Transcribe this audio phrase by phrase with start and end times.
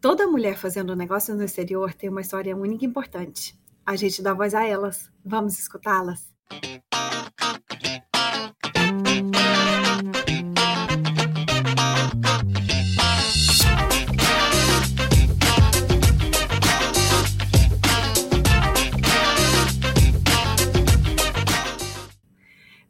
[0.00, 3.54] Toda mulher fazendo negócios no exterior tem uma história única e importante.
[3.84, 5.10] A gente dá voz a elas.
[5.22, 6.32] Vamos escutá-las?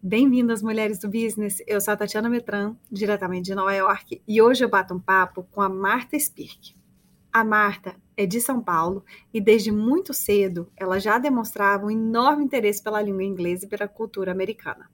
[0.01, 1.61] Bem-vindas, mulheres do business.
[1.67, 5.43] Eu sou a Tatiana Metran, diretamente de Nova York, e hoje eu bato um papo
[5.51, 6.79] com a Marta Spirk.
[7.33, 12.45] A Marta é de São Paulo e desde muito cedo ela já demonstrava um enorme
[12.45, 14.91] interesse pela língua inglesa e pela cultura americana.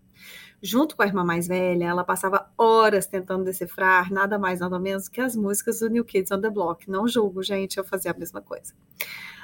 [0.62, 5.08] Junto com a irmã mais velha, ela passava horas tentando decifrar nada mais nada menos
[5.08, 6.90] que as músicas do New Kids on the Block.
[6.90, 8.74] Não julgo, gente, eu fazia a mesma coisa.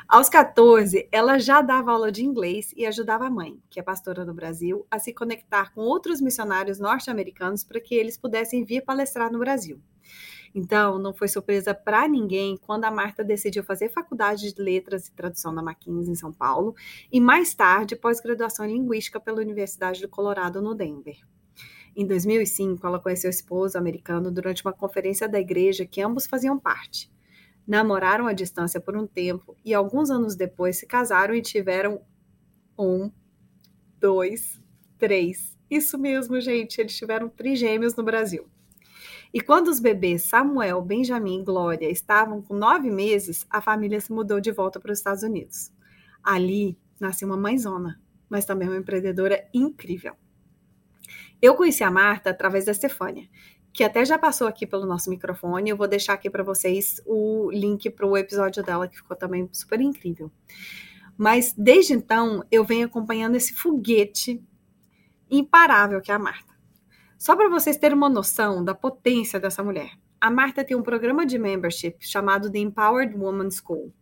[0.06, 4.24] Aos 14, ela já dava aula de inglês e ajudava a mãe, que é pastora
[4.24, 9.32] no Brasil, a se conectar com outros missionários norte-americanos para que eles pudessem vir palestrar
[9.32, 9.80] no Brasil.
[10.54, 15.12] Então, não foi surpresa para ninguém quando a Marta decidiu fazer faculdade de letras e
[15.12, 16.74] tradução na Mackenzie, em São Paulo,
[17.10, 21.16] e mais tarde, pós-graduação em linguística pela Universidade do Colorado, no Denver.
[21.94, 26.58] Em 2005, ela conheceu o esposo americano durante uma conferência da igreja que ambos faziam
[26.58, 27.10] parte.
[27.66, 32.00] Namoraram à distância por um tempo e alguns anos depois se casaram e tiveram
[32.78, 33.10] um,
[34.00, 34.60] dois,
[34.98, 35.56] três.
[35.70, 38.51] Isso mesmo, gente, eles tiveram trigêmeos no Brasil.
[39.32, 44.12] E quando os bebês Samuel, Benjamin e Glória estavam com nove meses, a família se
[44.12, 45.72] mudou de volta para os Estados Unidos.
[46.22, 50.14] Ali nasceu uma mãezona, mas também uma empreendedora incrível.
[51.40, 53.28] Eu conheci a Marta através da Stefânia,
[53.72, 55.70] que até já passou aqui pelo nosso microfone.
[55.70, 59.48] Eu vou deixar aqui para vocês o link para o episódio dela, que ficou também
[59.50, 60.30] super incrível.
[61.16, 64.42] Mas desde então, eu venho acompanhando esse foguete
[65.30, 66.51] imparável que é a Marta.
[67.22, 69.92] Só para vocês terem uma noção da potência dessa mulher.
[70.20, 73.92] A Marta tem um programa de membership chamado The Empowered Woman School.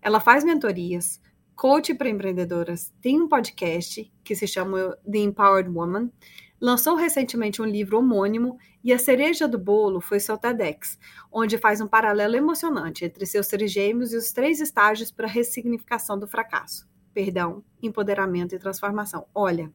[0.00, 1.20] Ela faz mentorias,
[1.54, 6.10] coach para empreendedoras, tem um podcast que se chama The Empowered Woman,
[6.58, 10.98] lançou recentemente um livro homônimo e a cereja do bolo foi seu TEDx,
[11.30, 16.18] onde faz um paralelo emocionante entre seus trigêmeos e os três estágios para a ressignificação
[16.18, 19.26] do fracasso: perdão, empoderamento e transformação.
[19.34, 19.70] Olha,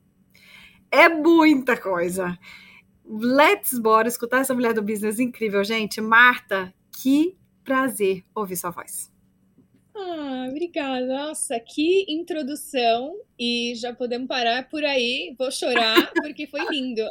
[0.90, 2.36] é muita coisa.
[3.08, 6.02] Let's bora escutar essa mulher do business incrível, gente.
[6.02, 9.14] Marta, que prazer ouvir sua voz.
[9.96, 11.06] Ah, obrigada.
[11.06, 13.16] Nossa, que introdução.
[13.38, 15.36] E já podemos parar por aí.
[15.38, 17.04] Vou chorar, porque foi lindo.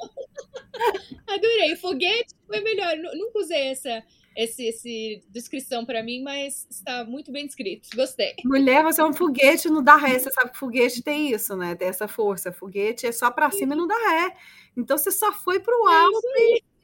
[1.26, 1.76] Adorei.
[1.76, 2.96] Foguete foi melhor.
[3.14, 4.02] Nunca usei essa,
[4.36, 7.88] esse, esse descrição para mim, mas está muito bem descrito.
[7.94, 8.34] Gostei.
[8.44, 10.18] Mulher, você é um foguete, não dá ré.
[10.18, 11.74] Você sabe que foguete tem isso, né?
[11.74, 12.52] Tem essa força.
[12.52, 14.36] Foguete é só para cima e não dá ré.
[14.76, 16.20] Então você só foi para o é alto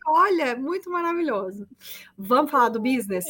[0.07, 1.69] olha, muito maravilhoso.
[2.17, 3.25] Vamos falar do business?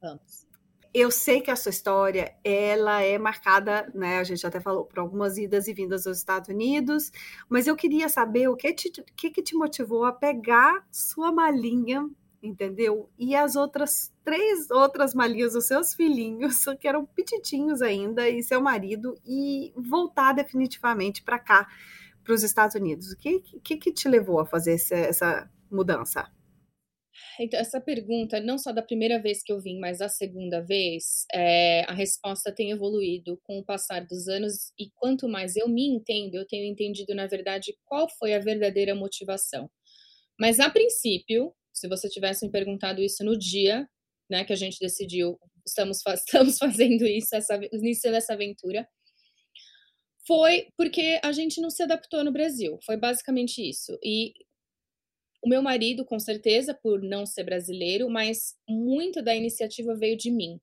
[0.00, 0.46] Vamos.
[0.92, 4.18] Eu sei que a sua história ela é marcada, né?
[4.18, 7.12] A gente até falou por algumas idas e vindas aos Estados Unidos,
[7.50, 12.08] mas eu queria saber o que te, que, que te motivou a pegar sua malinha
[12.42, 13.10] entendeu?
[13.18, 18.60] E as outras três outras malinhas dos seus filhinhos, que eram petitinhos ainda, e seu
[18.60, 21.68] marido, e voltar definitivamente para cá,
[22.26, 23.12] para os Estados Unidos?
[23.12, 26.28] O que, que, que te levou a fazer essa, essa mudança?
[27.40, 31.24] Então, essa pergunta, não só da primeira vez que eu vim, mas da segunda vez,
[31.32, 35.86] é, a resposta tem evoluído com o passar dos anos, e quanto mais eu me
[35.86, 39.70] entendo, eu tenho entendido, na verdade, qual foi a verdadeira motivação.
[40.38, 43.88] Mas, a princípio, se você tivesse me perguntado isso no dia
[44.28, 48.86] né, que a gente decidiu, estamos, estamos fazendo isso, essa, início dessa aventura,
[50.26, 52.78] foi porque a gente não se adaptou no Brasil.
[52.84, 53.96] Foi basicamente isso.
[54.02, 54.34] E
[55.42, 60.30] o meu marido, com certeza, por não ser brasileiro, mas muito da iniciativa veio de
[60.30, 60.60] mim.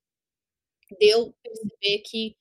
[1.00, 2.36] Deu perceber que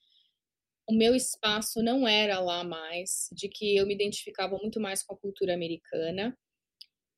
[0.87, 5.13] o meu espaço não era lá mais, de que eu me identificava muito mais com
[5.13, 6.37] a cultura americana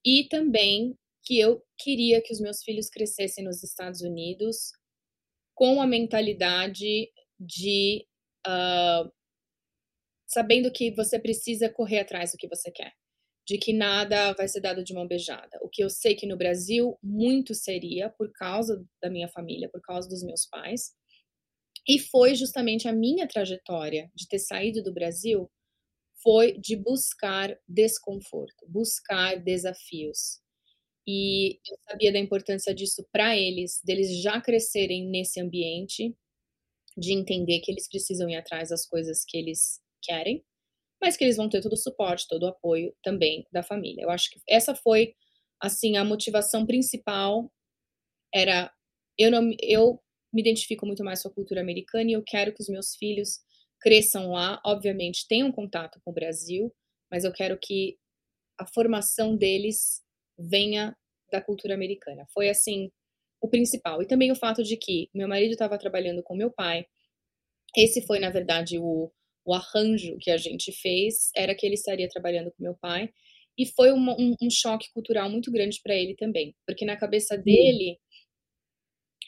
[0.06, 4.72] e também que eu queria que os meus filhos crescessem nos Estados Unidos
[5.56, 7.10] com a mentalidade
[7.40, 8.06] de
[8.46, 9.12] uh,
[10.28, 12.94] sabendo que você precisa correr atrás do que você quer,
[13.48, 15.58] de que nada vai ser dado de mão beijada.
[15.62, 19.82] O que eu sei que no Brasil muito seria por causa da minha família, por
[19.82, 20.94] causa dos meus pais.
[21.88, 25.50] E foi justamente a minha trajetória de ter saído do Brasil
[26.24, 30.40] foi de buscar desconforto, buscar desafios.
[31.08, 36.16] E eu sabia da importância disso para eles, deles já crescerem nesse ambiente,
[36.98, 40.44] de entender que eles precisam ir atrás das coisas que eles querem,
[41.02, 44.04] mas que eles vão ter todo o suporte, todo o apoio também da família.
[44.04, 45.16] Eu acho que essa foi,
[45.62, 47.52] assim, a motivação principal
[48.34, 48.72] era
[49.18, 50.02] Eu não, eu
[50.34, 53.40] me identifico muito mais com a cultura americana e eu quero que os meus filhos
[53.82, 56.74] cresçam lá, obviamente tenham contato com o Brasil,
[57.12, 57.98] mas eu quero que
[58.60, 60.02] a formação deles
[60.38, 60.96] venha
[61.32, 62.26] da cultura americana.
[62.34, 62.92] Foi assim
[63.42, 64.02] o principal.
[64.02, 66.86] E também o fato de que meu marido estava trabalhando com meu pai.
[67.78, 69.12] Esse foi, na verdade, o,
[69.46, 73.10] o arranjo que a gente fez, era que ele estaria trabalhando com meu pai.
[73.58, 77.38] E foi uma, um, um, choque cultural muito grande para ele também, porque na cabeça
[77.38, 77.98] dele,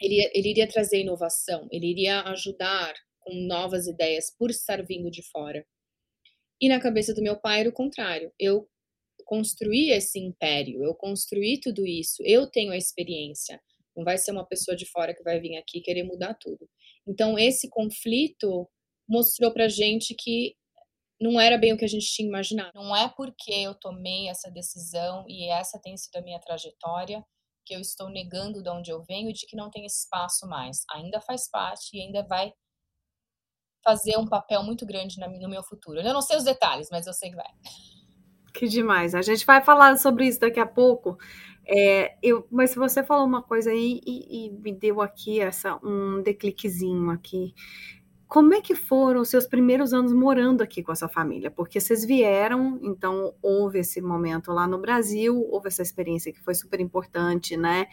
[0.01, 5.23] ele, ele iria trazer inovação, ele iria ajudar com novas ideias por estar vindo de
[5.29, 5.65] fora.
[6.59, 8.31] E na cabeça do meu pai era o contrário.
[8.39, 8.67] Eu
[9.23, 13.61] construí esse império, eu construí tudo isso, eu tenho a experiência.
[13.95, 16.67] Não vai ser uma pessoa de fora que vai vir aqui querer mudar tudo.
[17.07, 18.69] Então, esse conflito
[19.07, 20.55] mostrou pra gente que
[21.19, 22.71] não era bem o que a gente tinha imaginado.
[22.75, 27.23] Não é porque eu tomei essa decisão e essa tem sido a minha trajetória
[27.65, 30.83] que eu estou negando de onde eu venho e de que não tem espaço mais.
[30.93, 32.53] Ainda faz parte e ainda vai
[33.83, 35.99] fazer um papel muito grande no meu futuro.
[35.99, 37.51] Eu não sei os detalhes, mas eu sei que vai.
[38.53, 39.13] Que demais.
[39.13, 41.17] A gente vai falar sobre isso daqui a pouco.
[41.69, 46.21] É, eu, mas você falou uma coisa aí e, e, me deu aqui essa um
[46.23, 47.53] decliquezinho aqui.
[48.27, 51.49] Como é que foram os seus primeiros anos morando aqui com a sua família?
[51.49, 56.53] Porque vocês vieram, então houve esse momento lá no Brasil, houve essa experiência que foi
[56.53, 57.87] super importante, né?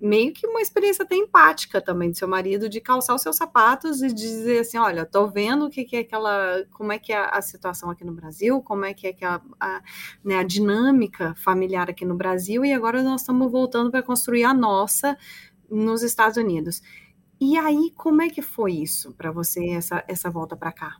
[0.00, 4.00] Meio que uma experiência até empática também do seu marido de calçar os seus sapatos
[4.00, 7.28] e dizer assim, olha, tô vendo o que, que é aquela, como é que é
[7.32, 9.82] a situação aqui no Brasil, como é que é que a, a,
[10.22, 14.54] né, a dinâmica familiar aqui no Brasil e agora nós estamos voltando para construir a
[14.54, 15.16] nossa
[15.68, 16.80] nos Estados Unidos.
[17.40, 20.96] E aí, como é que foi isso para você, essa, essa volta para cá?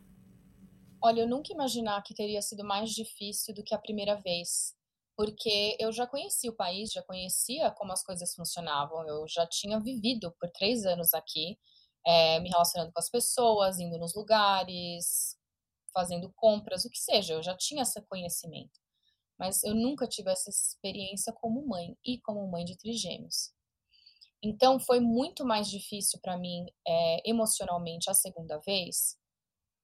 [1.01, 4.75] Olha, eu nunca imaginar que teria sido mais difícil do que a primeira vez,
[5.15, 9.79] porque eu já conhecia o país, já conhecia como as coisas funcionavam, eu já tinha
[9.79, 11.57] vivido por três anos aqui,
[12.05, 15.37] é, me relacionando com as pessoas, indo nos lugares,
[15.93, 18.79] fazendo compras, o que seja, eu já tinha esse conhecimento.
[19.39, 23.54] Mas eu nunca tive essa experiência como mãe e como mãe de trigêmeos.
[24.43, 29.17] Então, foi muito mais difícil para mim, é, emocionalmente, a segunda vez,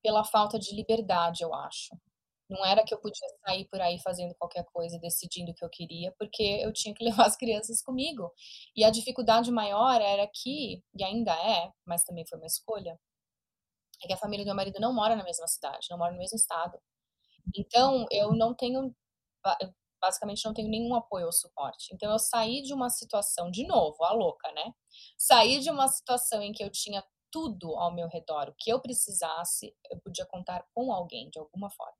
[0.03, 1.97] pela falta de liberdade, eu acho.
[2.49, 5.69] Não era que eu podia sair por aí fazendo qualquer coisa, decidindo o que eu
[5.69, 8.31] queria, porque eu tinha que levar as crianças comigo.
[8.75, 12.99] E a dificuldade maior era que, e ainda é, mas também foi uma escolha,
[14.03, 16.17] é que a família do meu marido não mora na mesma cidade, não mora no
[16.17, 16.77] mesmo estado.
[17.55, 18.93] Então, eu não tenho
[20.01, 21.93] basicamente não tenho nenhum apoio ou suporte.
[21.93, 24.73] Então eu saí de uma situação, de novo, a louca, né?
[25.17, 28.81] Saí de uma situação em que eu tinha tudo ao meu redor, o que eu
[28.81, 31.95] precisasse, eu podia contar com alguém de alguma forma.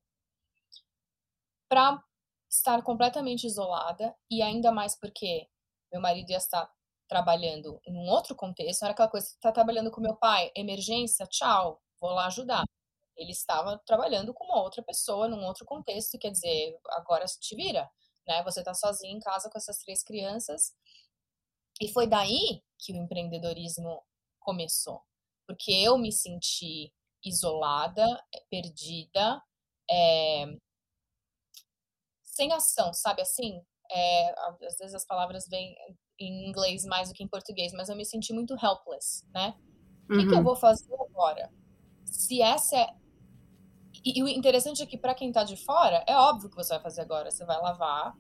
[1.70, 2.04] Para
[2.50, 5.48] estar completamente isolada e ainda mais porque
[5.92, 6.70] meu marido ia estar
[7.08, 11.82] trabalhando em um outro contexto, era aquela coisa, está trabalhando com meu pai, emergência, tchau,
[12.00, 12.66] vou lá ajudar
[13.22, 17.90] ele estava trabalhando com uma outra pessoa num outro contexto, quer dizer, agora te vira,
[18.28, 18.44] né?
[18.44, 20.74] Você está sozinho em casa com essas três crianças.
[21.80, 24.04] E foi daí que o empreendedorismo
[24.40, 25.02] começou,
[25.48, 28.06] porque eu me senti isolada,
[28.50, 29.42] perdida,
[29.90, 30.46] é,
[32.24, 33.64] sem ação, sabe assim?
[33.92, 35.76] É, às vezes as palavras vêm
[36.20, 39.56] em inglês mais do que em português, mas eu me senti muito helpless, né?
[40.10, 40.44] O que, que eu uhum.
[40.44, 41.52] vou fazer agora?
[42.06, 43.01] Se essa é
[44.04, 46.74] e, e o interessante é que para quem tá de fora, é óbvio que você
[46.74, 47.32] vai fazer agora.
[47.32, 48.14] Você vai lavar,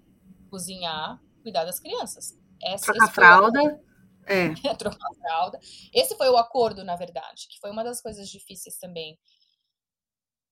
[0.49, 2.37] cozinhar, cuidar das crianças.
[2.61, 3.81] Essa, Trocar fralda.
[4.25, 4.49] É.
[4.75, 5.59] Trocar fralda.
[5.93, 9.17] Esse foi o acordo, na verdade, que foi uma das coisas difíceis também.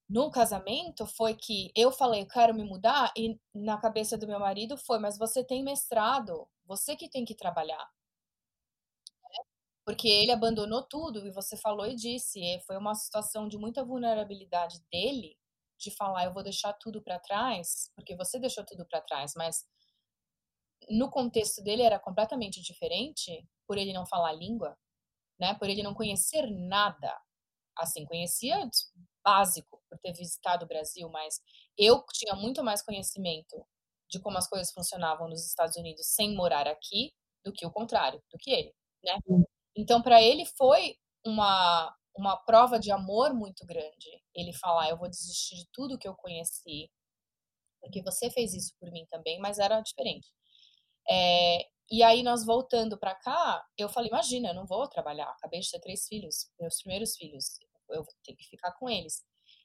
[0.09, 4.39] No casamento foi que eu falei, eu quero me mudar, e na cabeça do meu
[4.39, 7.87] marido foi, mas você tem mestrado, você que tem que trabalhar
[9.89, 14.79] porque ele abandonou tudo e você falou e disse, foi uma situação de muita vulnerabilidade
[14.91, 15.35] dele
[15.79, 19.65] de falar eu vou deixar tudo para trás, porque você deixou tudo para trás, mas
[20.91, 24.77] no contexto dele era completamente diferente, por ele não falar a língua,
[25.39, 25.55] né?
[25.55, 27.19] Por ele não conhecer nada.
[27.75, 28.69] Assim, conhecia
[29.25, 31.41] básico por ter visitado o Brasil, mas
[31.75, 33.65] eu tinha muito mais conhecimento
[34.07, 37.11] de como as coisas funcionavam nos Estados Unidos sem morar aqui
[37.43, 39.17] do que o contrário, do que ele, né?
[39.75, 40.95] Então, para ele foi
[41.25, 44.21] uma, uma prova de amor muito grande.
[44.35, 46.89] Ele falar: eu vou desistir de tudo que eu conheci,
[47.81, 50.27] porque você fez isso por mim também, mas era diferente.
[51.09, 51.59] É,
[51.91, 55.29] e aí, nós voltando para cá, eu falei: imagina, eu não vou trabalhar.
[55.31, 57.45] Acabei de ter três filhos, meus primeiros filhos,
[57.89, 59.23] eu vou ter que ficar com eles.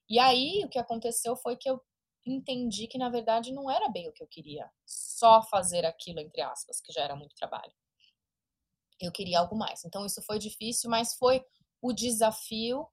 [0.09, 1.81] E aí, o que aconteceu foi que eu
[2.27, 6.41] entendi que, na verdade, não era bem o que eu queria, só fazer aquilo, entre
[6.43, 7.73] aspas, que já era muito trabalho
[9.01, 9.85] eu queria algo mais.
[9.85, 11.43] Então isso foi difícil, mas foi
[11.83, 12.87] o desafio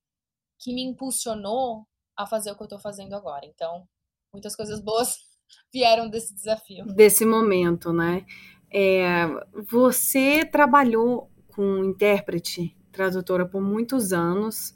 [0.59, 3.45] que me impulsionou a fazer o que eu estou fazendo agora.
[3.45, 3.87] Então,
[4.33, 5.15] muitas coisas boas
[5.73, 6.85] vieram desse desafio.
[6.85, 8.25] Desse momento, né?
[8.71, 9.25] É,
[9.69, 14.73] você trabalhou com intérprete, tradutora por muitos anos.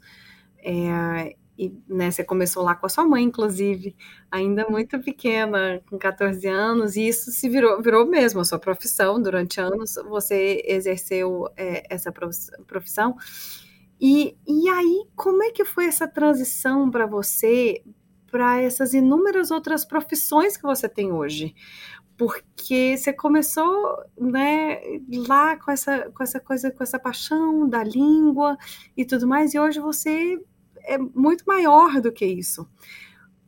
[0.58, 3.96] É, e né, você começou lá com a sua mãe, inclusive,
[4.30, 9.20] ainda muito pequena, com 14 anos, e isso se virou, virou mesmo a sua profissão
[9.20, 9.94] durante anos.
[10.08, 12.12] Você exerceu é, essa
[12.66, 13.16] profissão.
[14.00, 17.82] E, e aí, como é que foi essa transição para você
[18.30, 21.54] para essas inúmeras outras profissões que você tem hoje?
[22.18, 24.78] Porque você começou, né,
[25.26, 28.58] lá com essa, com essa coisa, com essa paixão da língua
[28.96, 30.38] e tudo mais, e hoje você
[30.86, 32.68] é muito maior do que isso.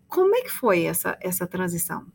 [0.06, 2.06] Como é que foi essa, essa transição?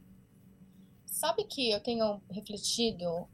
[1.06, 3.28] Sabe que eu tenho refletido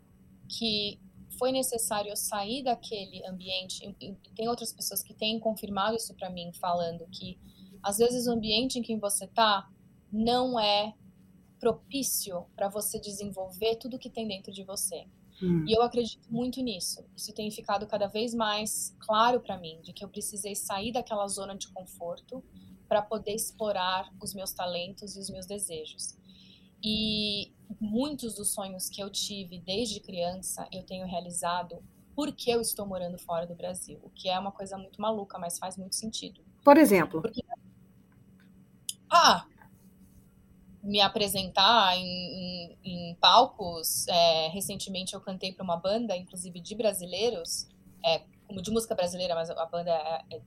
[0.48, 1.00] que
[1.38, 3.96] foi necessário eu sair daquele ambiente.
[4.00, 7.40] E tem outras pessoas que têm confirmado isso para mim, falando que
[7.82, 9.70] às vezes o ambiente em que você tá
[10.12, 10.94] não é
[11.60, 15.06] propício para você desenvolver tudo que tem dentro de você.
[15.42, 15.66] Hum.
[15.68, 17.06] E eu acredito muito nisso.
[17.16, 21.28] Isso tem ficado cada vez mais claro para mim, de que eu precisei sair daquela
[21.28, 22.44] zona de conforto
[22.88, 26.18] para poder explorar os meus talentos e os meus desejos.
[26.84, 31.84] E muitos dos sonhos que eu tive desde criança eu tenho realizado
[32.16, 35.58] porque eu estou morando fora do Brasil, o que é uma coisa muito maluca, mas
[35.58, 36.42] faz muito sentido.
[36.64, 37.22] Por exemplo?
[37.22, 37.42] Porque...
[39.10, 39.46] Ah,
[40.84, 44.08] me apresentar em, em, em palcos.
[44.08, 47.68] É, recentemente eu cantei para uma banda, inclusive de brasileiros,
[48.06, 50.42] é, como de música brasileira, mas a banda é, é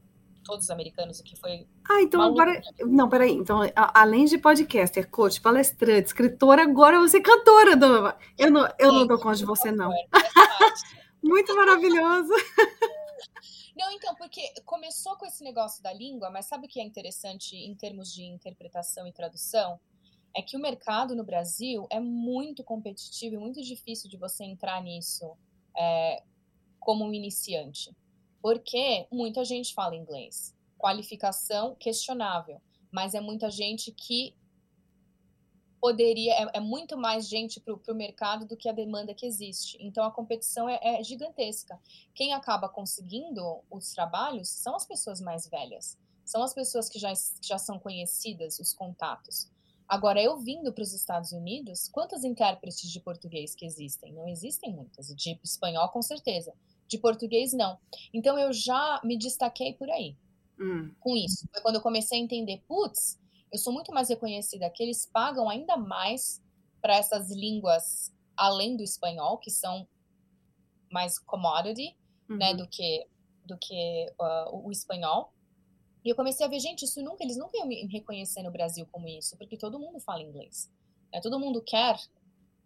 [0.44, 1.66] todos americanos, o que foi.
[1.88, 2.60] Ah, então agora.
[2.80, 3.32] Não, peraí.
[3.32, 8.16] Então, além de podcaster, coach, palestrante, escritora, agora você é cantora, dona.
[8.36, 9.92] Eu não, eu Sim, não dou conta de você, não.
[11.22, 12.32] Muito maravilhoso.
[13.74, 17.56] Não, então, porque começou com esse negócio da língua, mas sabe o que é interessante
[17.56, 19.80] em termos de interpretação e tradução?
[20.34, 24.82] É que o mercado no Brasil é muito competitivo e muito difícil de você entrar
[24.82, 25.36] nisso
[25.76, 26.22] é,
[26.80, 27.94] como um iniciante.
[28.40, 30.54] Porque muita gente fala inglês.
[30.78, 32.60] Qualificação questionável,
[32.90, 34.34] mas é muita gente que
[35.82, 39.76] poderia, é, é muito mais gente para o mercado do que a demanda que existe.
[39.80, 41.76] Então a competição é, é gigantesca.
[42.14, 47.12] Quem acaba conseguindo os trabalhos são as pessoas mais velhas, são as pessoas que já,
[47.42, 49.51] já são conhecidas, os contatos.
[49.92, 54.12] Agora, eu vindo para os Estados Unidos, quantas intérpretes de português que existem?
[54.14, 55.08] Não existem muitas.
[55.08, 56.52] De espanhol, com certeza
[56.92, 57.78] de português não.
[58.12, 60.16] Então eu já me destaquei por aí
[60.61, 60.94] hum.
[61.00, 61.49] com isso.
[61.50, 63.18] Foi quando eu comecei a entender, putz,
[63.50, 66.42] eu sou muito mais reconhecida que eles pagam ainda mais
[66.82, 69.88] para essas línguas além do espanhol, que são
[70.90, 71.94] mais commodity, né,
[72.28, 72.37] uhum.
[72.37, 73.06] né, do que
[73.44, 75.32] do que uh, o espanhol.
[76.04, 78.87] E eu comecei a ver, gente, isso nunca, eles nunca iam me reconhecer no Brasil
[78.90, 80.71] como isso, porque todo mundo fala inglês.
[81.12, 81.21] Né?
[81.21, 81.97] Todo mundo quer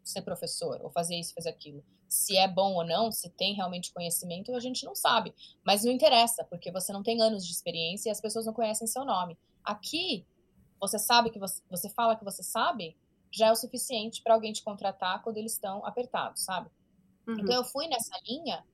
[0.02, 1.84] ser professor, ou fazer isso, fazer aquilo.
[2.08, 5.34] Se é bom ou não, se tem realmente conhecimento, a gente não sabe.
[5.64, 8.86] Mas não interessa, porque você não tem anos de experiência e as pessoas não conhecem
[8.86, 9.36] seu nome.
[9.64, 10.24] Aqui,
[10.80, 12.96] você sabe que você, você fala que você sabe,
[13.32, 16.70] já é o suficiente para alguém te contratar quando eles estão apertados, sabe?
[17.26, 17.40] Uhum.
[17.40, 18.64] Então eu fui nessa linha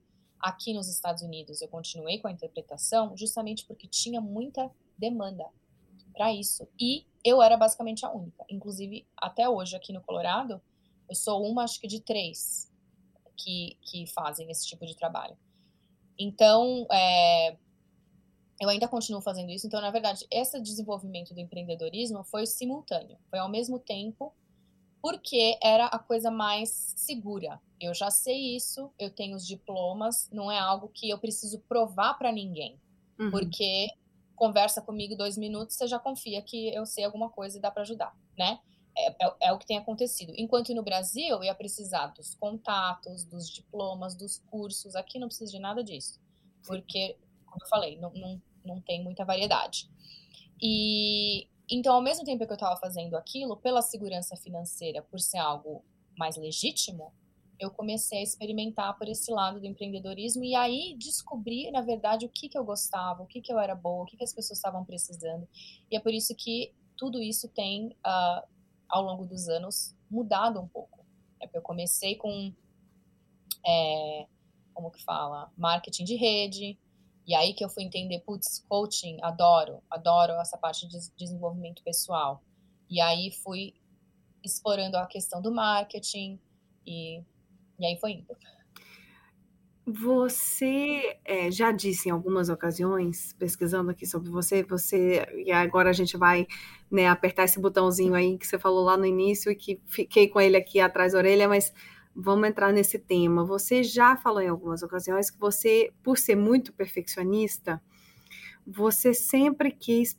[0.43, 1.63] aqui nos Estados Unidos.
[1.63, 5.49] Eu continuei com a interpretação justamente porque tinha muita demanda
[6.13, 6.69] para isso.
[6.79, 8.45] E eu era basicamente a única.
[8.51, 10.61] Inclusive, até hoje aqui no Colorado,
[11.09, 12.71] eu sou uma, acho que de três
[13.37, 15.37] que, que fazem esse tipo de trabalho.
[16.19, 17.57] Então, é,
[18.61, 19.67] eu ainda continuo fazendo isso.
[19.67, 24.33] Então, na verdade, esse desenvolvimento do empreendedorismo foi simultâneo, foi ao mesmo tempo,
[25.03, 27.61] porque era a coisa mais segura.
[27.81, 32.15] Eu já sei isso, eu tenho os diplomas, não é algo que eu preciso provar
[32.15, 32.81] para ninguém,
[33.19, 33.33] uhum.
[33.33, 33.89] porque
[34.37, 37.83] conversa comigo dois minutos, você já confia que eu sei alguma coisa e dá para
[37.83, 38.61] ajudar, né?
[38.97, 40.33] É, é, é, o que tem acontecido.
[40.37, 44.95] Enquanto no Brasil eu ia precisar dos contatos, dos diplomas, dos cursos.
[44.95, 46.21] Aqui não precisa de nada disso.
[46.67, 47.17] Porque,
[47.47, 49.91] como eu falei, não, não, não tem muita variedade.
[50.61, 55.39] E então, ao mesmo tempo que eu estava fazendo aquilo, pela segurança financeira, por ser
[55.39, 55.83] algo
[56.19, 57.15] mais legítimo,
[57.59, 62.29] eu comecei a experimentar por esse lado do empreendedorismo e aí descobri, na verdade, o
[62.29, 64.59] que, que eu gostava, o que, que eu era boa, o que, que as pessoas
[64.59, 65.49] estavam precisando.
[65.91, 68.47] E é por isso que tudo isso tem uh,
[68.87, 71.07] ao longo dos anos mudado um pouco.
[71.41, 72.53] É eu comecei com,
[73.67, 74.27] é,
[74.75, 76.79] como que fala, marketing de rede,
[77.27, 82.43] e aí que eu fui entender, putz, coaching, adoro, adoro essa parte de desenvolvimento pessoal.
[82.91, 83.75] E aí fui
[84.45, 86.41] explorando a questão do marketing
[86.87, 87.21] e,
[87.79, 88.37] e aí foi indo.
[89.85, 95.93] Você é, já disse em algumas ocasiões, pesquisando aqui sobre você, você e agora a
[95.93, 96.47] gente vai
[96.89, 100.41] né, apertar esse botãozinho aí que você falou lá no início e que fiquei com
[100.41, 101.73] ele aqui atrás da orelha, mas
[102.15, 103.45] vamos entrar nesse tema.
[103.45, 107.83] Você já falou em algumas ocasiões que você, por ser muito perfeccionista,
[108.67, 110.17] você sempre quis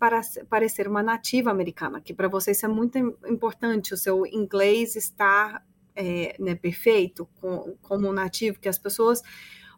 [0.49, 5.65] parecer uma nativa americana, que para você isso é muito importante, o seu inglês estar
[5.95, 9.21] é, né, perfeito com, como nativo, que as pessoas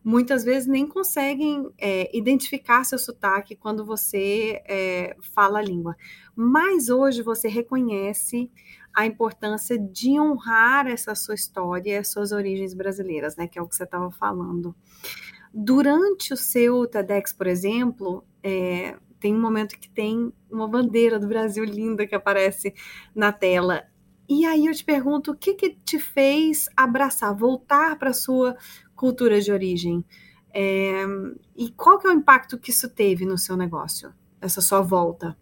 [0.04, 5.96] muitas vezes nem conseguem é, identificar seu sotaque quando você é, fala a língua.
[6.36, 8.52] Mas hoje você reconhece
[8.96, 13.48] a importância de honrar essa sua história, as suas origens brasileiras, né?
[13.48, 14.74] Que é o que você estava falando.
[15.54, 21.28] Durante o seu TEDx, por exemplo, é, tem um momento que tem uma bandeira do
[21.28, 22.74] Brasil linda que aparece
[23.14, 23.84] na tela.
[24.30, 28.58] E aí eu te pergunto, o que, que te fez abraçar, voltar para a sua
[28.96, 30.06] cultura de origem?
[30.54, 31.04] É,
[31.56, 35.38] e qual que é o impacto que isso teve no seu negócio, essa sua volta?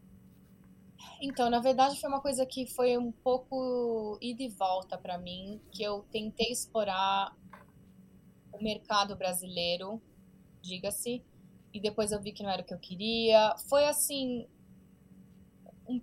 [1.25, 5.61] Então, na verdade, foi uma coisa que foi um pouco ida e volta para mim,
[5.71, 7.33] que eu tentei explorar
[8.51, 10.01] o mercado brasileiro,
[10.61, 11.23] diga-se,
[11.73, 13.55] e depois eu vi que não era o que eu queria.
[13.69, 14.45] Foi assim,
[15.87, 15.97] um,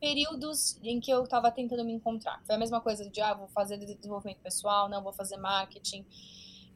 [0.00, 2.42] períodos em que eu estava tentando me encontrar.
[2.44, 6.04] Foi a mesma coisa de, ah, vou fazer desenvolvimento pessoal, não vou fazer marketing.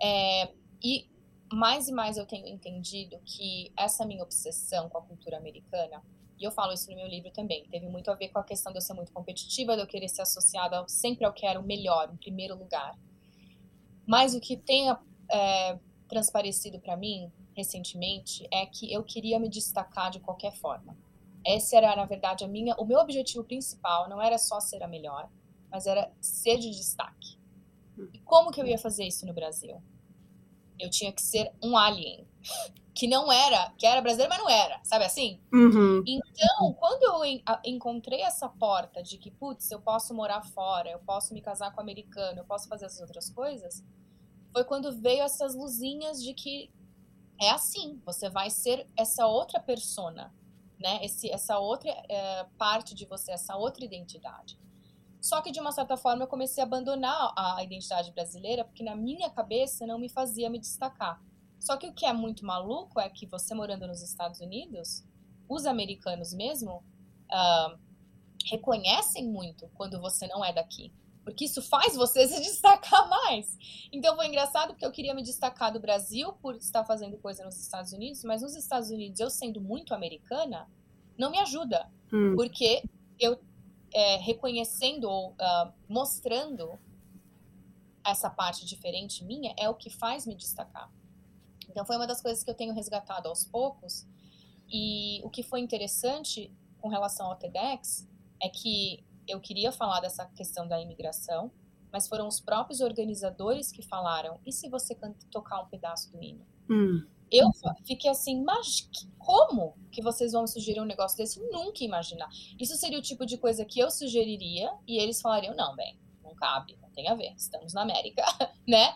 [0.01, 1.11] É, e
[1.53, 6.01] mais e mais eu tenho entendido que essa minha obsessão com a cultura americana,
[6.43, 8.73] e eu falo isso no meu livro também, teve muito a ver com a questão
[8.73, 11.63] de eu ser muito competitiva, de eu querer ser associada sempre ao que era o
[11.63, 12.99] melhor, em primeiro lugar.
[14.05, 14.91] Mas o que tem
[15.31, 20.99] é, transparecido para mim recentemente é que eu queria me destacar de qualquer forma.
[21.47, 24.89] Esse era, na verdade, a minha, o meu objetivo principal não era só ser a
[24.89, 25.31] melhor,
[25.71, 27.39] mas era ser de destaque.
[28.13, 29.81] E como que eu ia fazer isso no Brasil?
[30.77, 32.27] Eu tinha que ser um alien,
[32.95, 35.41] que não era, que era brasileiro, mas não era, sabe assim?
[35.53, 36.03] Uhum.
[36.07, 41.33] Então, quando eu encontrei essa porta de que, putz, eu posso morar fora, eu posso
[41.33, 43.83] me casar com um americano, eu posso fazer essas outras coisas,
[44.53, 46.71] foi quando veio essas luzinhas de que
[47.41, 50.33] é assim, você vai ser essa outra persona,
[50.79, 51.03] né?
[51.03, 54.61] Esse, essa outra é, parte de você, essa outra identidade.
[55.21, 58.95] Só que de uma certa forma eu comecei a abandonar a identidade brasileira porque na
[58.95, 61.23] minha cabeça não me fazia me destacar.
[61.63, 65.05] Só que o que é muito maluco é que você morando nos Estados Unidos,
[65.49, 66.83] os americanos mesmo
[67.31, 67.79] uh,
[68.47, 70.93] reconhecem muito quando você não é daqui.
[71.23, 73.57] Porque isso faz você se destacar mais.
[73.93, 77.57] Então foi engraçado porque eu queria me destacar do Brasil por estar fazendo coisa nos
[77.57, 80.69] Estados Unidos, mas nos Estados Unidos, eu sendo muito americana,
[81.17, 81.89] não me ajuda.
[82.13, 82.35] Hum.
[82.35, 82.83] Porque
[83.21, 83.39] eu
[83.95, 86.77] é, reconhecendo ou uh, mostrando
[88.05, 90.91] essa parte diferente minha é o que faz me destacar.
[91.69, 94.07] Então foi uma das coisas que eu tenho resgatado aos poucos.
[94.69, 98.09] E o que foi interessante com relação ao TEDx
[98.43, 101.53] é que eu queria falar dessa questão da imigração,
[101.93, 104.97] mas foram os próprios organizadores que falaram: e se você
[105.31, 106.47] tocar um pedaço do hino?
[106.71, 107.07] Hum.
[107.31, 107.51] Eu
[107.87, 111.41] fiquei assim, mas como que vocês vão sugerir um negócio desse?
[111.51, 112.29] Nunca imaginar.
[112.61, 116.35] Isso seria o tipo de coisa que eu sugeriria e eles falariam: não, bem, não
[116.35, 118.23] cabe, não tem a ver, estamos na América,
[118.69, 118.95] né?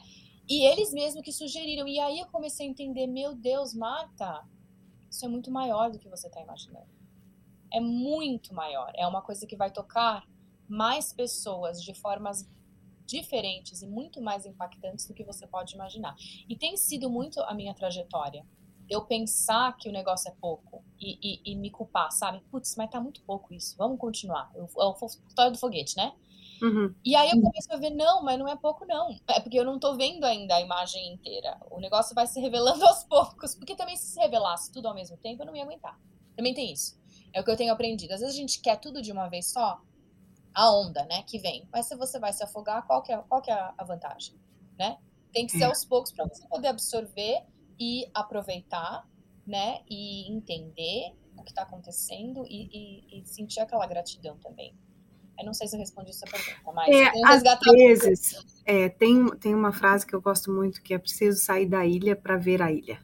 [0.48, 1.88] E eles mesmos que sugeriram.
[1.88, 4.44] E aí eu comecei a entender: meu Deus, Marta,
[5.10, 6.96] isso é muito maior do que você está imaginando
[7.72, 8.90] é muito maior.
[8.94, 10.26] É uma coisa que vai tocar
[10.68, 12.48] mais pessoas de formas
[13.04, 16.16] diferentes e muito mais impactantes do que você pode imaginar.
[16.48, 18.44] E tem sido muito a minha trajetória.
[18.88, 22.40] Eu pensar que o negócio é pouco e, e, e me culpar, sabe?
[22.50, 24.50] Putz, mas tá muito pouco isso, vamos continuar.
[24.54, 24.94] É o
[25.28, 26.14] história do foguete, né?
[26.62, 26.94] Uhum.
[27.04, 29.14] E aí eu começo a ver, não, mas não é pouco, não.
[29.28, 31.58] É porque eu não tô vendo ainda a imagem inteira.
[31.70, 33.54] O negócio vai se revelando aos poucos.
[33.54, 35.98] Porque também se se revelasse tudo ao mesmo tempo, eu não ia aguentar.
[36.34, 36.98] Também tem isso.
[37.32, 38.12] É o que eu tenho aprendido.
[38.12, 39.80] Às vezes a gente quer tudo de uma vez só,
[40.56, 41.68] a onda, né, que vem.
[41.70, 44.34] Mas se você vai se afogar, qual que é, qual que é a vantagem,
[44.78, 44.98] né?
[45.30, 47.44] Tem que ser aos poucos para você poder absorver
[47.78, 49.06] e aproveitar,
[49.46, 54.74] né, e entender o que está acontecendo e, e, e, sentir aquela gratidão também.
[55.38, 59.54] Eu não sei se eu respondi essa pergunta, mas é, às vezes é, tem, tem
[59.54, 62.72] uma frase que eu gosto muito que é preciso sair da ilha para ver a
[62.72, 62.98] ilha,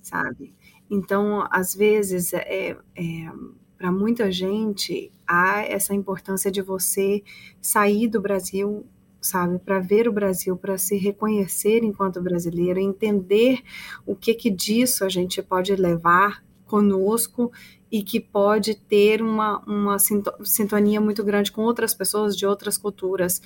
[0.00, 0.54] sabe?
[0.88, 3.32] Então, às vezes, é, é
[3.76, 7.22] para muita gente, há essa importância de você
[7.60, 8.86] sair do Brasil,
[9.20, 13.62] sabe, para ver o Brasil, para se reconhecer enquanto brasileiro, entender
[14.06, 16.42] o que que disso a gente pode levar
[16.74, 17.52] conosco
[17.90, 19.96] e que pode ter uma, uma
[20.42, 23.40] sintonia muito grande com outras pessoas de outras culturas.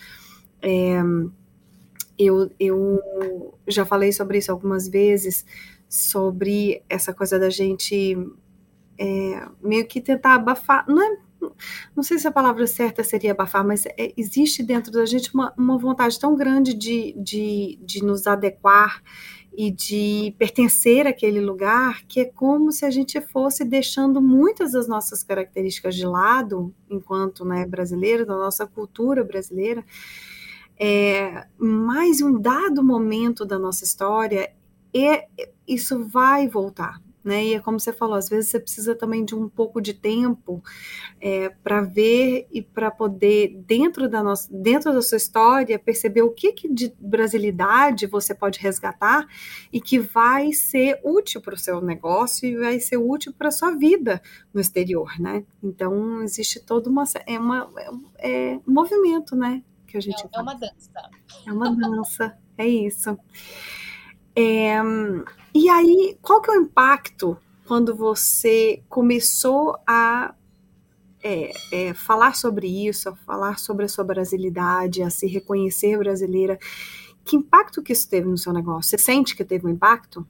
[0.63, 1.03] É,
[2.19, 5.45] Eu, eu já falei sobre isso algumas vezes,
[5.89, 8.17] sobre essa coisa da gente
[8.99, 11.29] é, meio que tentar abafar, não é
[11.95, 15.53] não sei se a palavra certa seria abafar, mas é, existe dentro da gente uma,
[15.57, 19.01] uma vontade tão grande de, de, de nos adequar
[19.59, 24.87] e de pertencer àquele lugar que é como se a gente fosse deixando muitas das
[24.87, 29.85] nossas características de lado, enquanto né, brasileiro, da nossa cultura brasileira.
[30.79, 34.55] É, mas em um dado momento da nossa história,
[34.95, 35.27] é,
[35.67, 37.45] isso vai voltar né?
[37.45, 40.65] E é como você falou, às vezes você precisa também de um pouco de tempo
[41.21, 46.31] é, para ver e para poder, dentro da, nossa, dentro da sua história, perceber o
[46.31, 49.27] que, que de brasilidade você pode resgatar
[49.71, 53.53] e que vai ser útil para o seu negócio e vai ser útil para a
[53.53, 55.45] sua vida no exterior, né?
[55.63, 57.05] Então, existe uma...
[57.27, 57.71] É, uma,
[58.17, 59.63] é, é um movimento, né?
[59.87, 61.11] Que a gente é, é uma dança.
[61.47, 63.19] É uma dança, é isso.
[64.35, 64.81] É,
[65.55, 70.35] e aí, qual que é o impacto quando você começou a
[71.23, 76.59] é, é, falar sobre isso, a falar sobre a sua brasilidade, a se reconhecer brasileira?
[77.25, 78.91] Que impacto que isso teve no seu negócio?
[78.91, 80.27] Você sente que teve um impacto?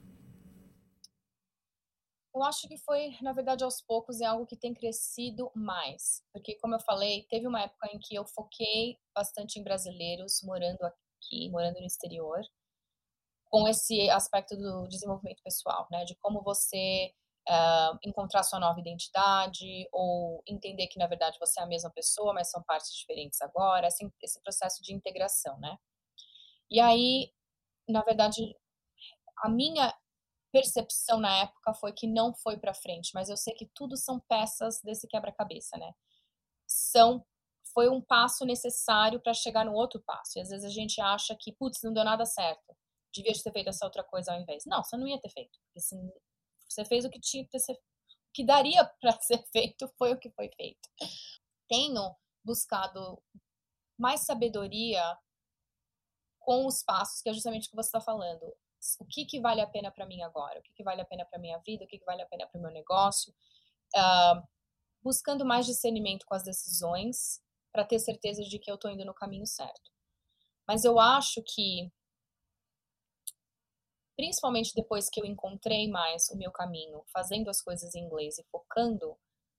[2.34, 6.22] Eu acho que foi, na verdade, aos poucos, é algo que tem crescido mais.
[6.32, 10.78] Porque, como eu falei, teve uma época em que eu foquei bastante em brasileiros morando
[10.84, 12.40] aqui, morando no exterior
[13.50, 16.04] com esse aspecto do desenvolvimento pessoal, né?
[16.04, 17.12] De como você
[17.48, 22.34] uh, encontrar sua nova identidade ou entender que, na verdade, você é a mesma pessoa,
[22.34, 25.76] mas são partes diferentes agora, esse, esse processo de integração, né?
[26.70, 27.32] E aí,
[27.88, 28.54] na verdade,
[29.42, 29.94] a minha
[30.52, 34.20] percepção na época foi que não foi para frente, mas eu sei que tudo são
[34.28, 35.92] peças desse quebra-cabeça, né?
[36.66, 37.24] São
[37.74, 40.38] foi um passo necessário para chegar no outro passo.
[40.38, 42.74] E às vezes a gente acha que, putz, não deu nada certo
[43.12, 44.64] devia ter feito essa outra coisa ao invés.
[44.66, 45.58] Não, você não ia ter feito.
[45.74, 50.18] Você fez o que tinha que ser, o que daria para ser feito foi o
[50.18, 50.88] que foi feito.
[51.68, 53.22] Tenho buscado
[53.98, 55.18] mais sabedoria
[56.40, 58.42] com os passos, que é justamente o que você está falando.
[59.00, 60.60] O que, que vale a pena para mim agora?
[60.60, 61.84] O que, que vale a pena para minha vida?
[61.84, 63.34] O que, que vale a pena para o meu negócio?
[63.94, 64.46] Uh,
[65.02, 67.42] buscando mais discernimento com as decisões
[67.72, 69.90] para ter certeza de que eu estou indo no caminho certo.
[70.66, 71.90] Mas eu acho que
[74.18, 78.44] principalmente depois que eu encontrei mais o meu caminho, fazendo as coisas em inglês e
[78.50, 79.16] focando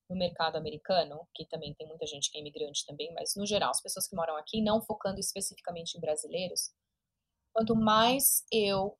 [0.10, 3.70] no mercado americano, que também tem muita gente que é imigrante também, mas no geral,
[3.70, 6.74] as pessoas que moram aqui, não focando especificamente em brasileiros,
[7.54, 8.98] quanto mais eu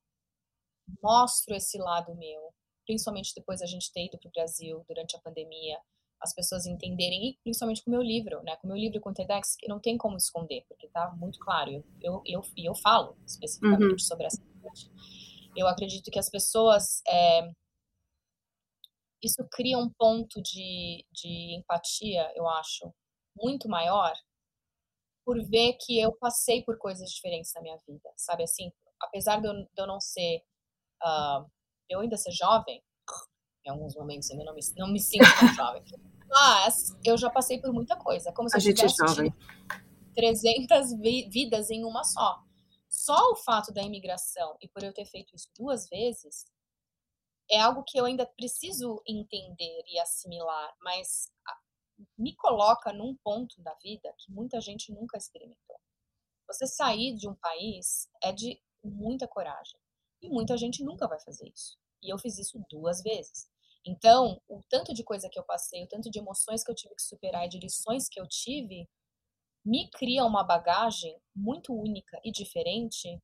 [1.04, 2.54] mostro esse lado meu,
[2.86, 5.78] principalmente depois da gente ter ido para o Brasil durante a pandemia,
[6.22, 8.56] as pessoas entenderem, e principalmente com o meu livro, né?
[8.58, 11.40] Com o meu livro com o TEDx, que não tem como esconder, porque tá muito
[11.40, 14.00] claro, eu, eu, eu, eu falo especificamente uhum.
[14.00, 14.90] sobre essa parte.
[15.60, 17.02] Eu acredito que as pessoas.
[17.08, 17.50] É,
[19.22, 22.94] isso cria um ponto de, de empatia, eu acho,
[23.36, 24.14] muito maior,
[25.26, 28.44] por ver que eu passei por coisas diferentes na minha vida, sabe?
[28.44, 30.42] Assim, apesar de eu, de eu não ser.
[31.04, 31.50] Uh,
[31.90, 32.84] eu ainda ser jovem,
[33.66, 35.84] em alguns momentos ainda não me, não me sinto tão jovem.
[36.30, 39.34] Mas eu já passei por muita coisa, como se a eu tivesse é
[40.16, 42.44] 300 vi vidas em uma só.
[43.00, 46.46] Só o fato da imigração e por eu ter feito isso duas vezes
[47.50, 51.32] é algo que eu ainda preciso entender e assimilar, mas
[52.18, 55.80] me coloca num ponto da vida que muita gente nunca experimentou.
[56.46, 59.80] Você sair de um país é de muita coragem
[60.22, 61.78] e muita gente nunca vai fazer isso.
[62.04, 63.50] E eu fiz isso duas vezes.
[63.86, 66.96] Então, o tanto de coisa que eu passei, o tanto de emoções que eu tive
[66.96, 68.90] que superar e de lições que eu tive,
[69.66, 73.22] me cria uma bagagem muito única e diferente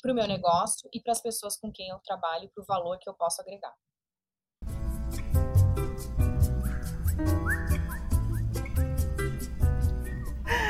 [0.00, 2.66] para o meu negócio e para as pessoas com quem eu trabalho e para o
[2.66, 3.74] valor que eu posso agregar.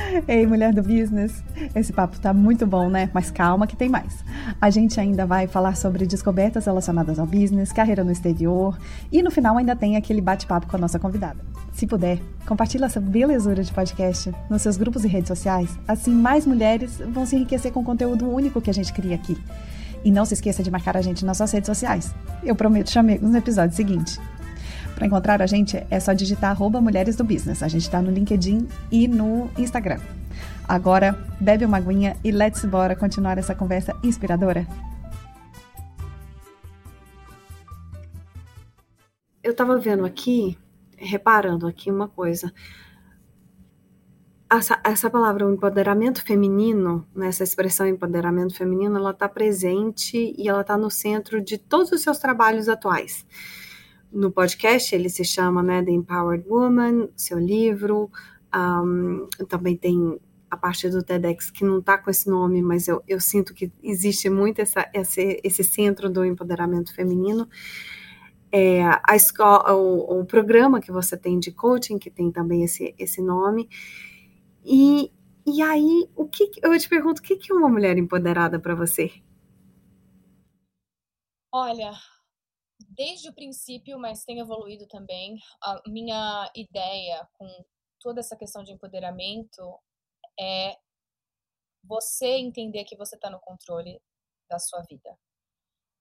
[0.27, 1.42] Ei, mulher do business,
[1.75, 3.11] esse papo tá muito bom, né?
[3.12, 4.25] Mas calma que tem mais.
[4.61, 8.79] A gente ainda vai falar sobre descobertas relacionadas ao business, carreira no exterior
[9.11, 11.38] e no final ainda tem aquele bate-papo com a nossa convidada.
[11.73, 16.47] Se puder, compartilhe essa belezura de podcast nos seus grupos e redes sociais, assim mais
[16.47, 19.37] mulheres vão se enriquecer com o conteúdo único que a gente cria aqui.
[20.05, 22.14] E não se esqueça de marcar a gente nas suas redes sociais.
[22.42, 24.18] Eu prometo chamegos no episódio seguinte.
[24.98, 27.62] Para encontrar a gente é só digitar arroba Mulheres do Business.
[27.62, 30.00] A gente está no LinkedIn e no Instagram.
[30.66, 34.66] Agora, bebe uma aguinha e let's bora continuar essa conversa inspiradora.
[39.40, 40.58] Eu estava vendo aqui,
[40.96, 42.52] reparando aqui uma coisa.
[44.50, 50.48] essa, essa palavra, o empoderamento feminino, né, essa expressão empoderamento feminino, ela está presente e
[50.48, 53.24] ela está no centro de todos os seus trabalhos atuais.
[54.11, 58.11] No podcast, ele se chama né, The Empowered Woman, seu livro,
[58.55, 60.18] um, também tem
[60.51, 63.71] a parte do TEDx que não está com esse nome, mas eu, eu sinto que
[63.83, 67.49] existe muito essa, esse, esse centro do empoderamento feminino.
[68.51, 72.94] É, a escola, o, o, programa que você tem de coaching, que tem também esse,
[72.99, 73.68] esse nome.
[74.64, 75.12] E,
[75.47, 79.12] e aí, o que eu te pergunto, o que é uma mulher empoderada para você?
[81.53, 81.92] Olha,
[82.98, 85.38] desde o princípio, mas tem evoluído também.
[85.62, 87.48] A minha ideia com
[88.00, 89.80] toda essa questão de empoderamento
[90.38, 90.76] é
[91.84, 94.02] você entender que você está no controle
[94.50, 95.16] da sua vida.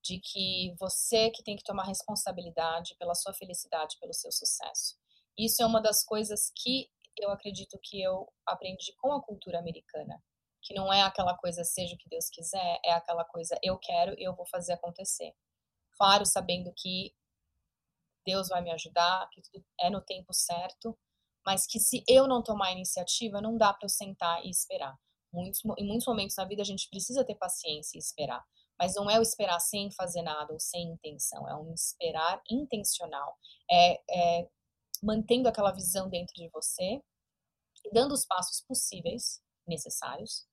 [0.04, 4.98] De que você que tem que tomar responsabilidade pela sua felicidade, pelo seu sucesso.
[5.38, 10.22] Isso é uma das coisas que eu acredito que eu aprendi com a cultura americana.
[10.64, 14.20] Que não é aquela coisa seja o que Deus quiser, é aquela coisa eu quero
[14.20, 15.34] e eu vou fazer acontecer.
[15.98, 17.14] Claro, sabendo que
[18.26, 20.98] Deus vai me ajudar, que tudo é no tempo certo,
[21.46, 24.96] mas que se eu não tomar iniciativa, não dá para eu sentar e esperar.
[25.32, 28.44] Muitos, em muitos momentos na vida a gente precisa ter paciência e esperar,
[28.78, 33.38] mas não é o esperar sem fazer nada ou sem intenção, é um esperar intencional,
[33.70, 34.50] é, é
[35.04, 37.02] mantendo aquela visão dentro de você
[37.92, 40.47] dando os passos possíveis, necessários,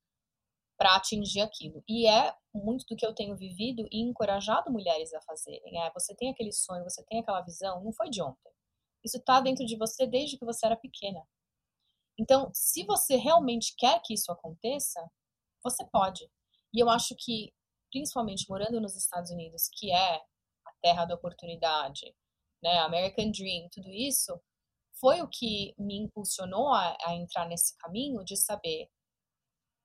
[0.84, 1.82] para atingir aquilo.
[1.88, 5.82] E é muito do que eu tenho vivido e encorajado mulheres a fazerem.
[5.82, 8.52] É, você tem aquele sonho, você tem aquela visão, não foi de ontem.
[9.02, 11.26] Isso está dentro de você desde que você era pequena.
[12.18, 15.00] Então, se você realmente quer que isso aconteça,
[15.62, 16.30] você pode.
[16.74, 17.54] E eu acho que,
[17.90, 22.14] principalmente morando nos Estados Unidos, que é a terra da oportunidade,
[22.62, 24.38] né, American Dream, tudo isso,
[25.00, 28.90] foi o que me impulsionou a, a entrar nesse caminho de saber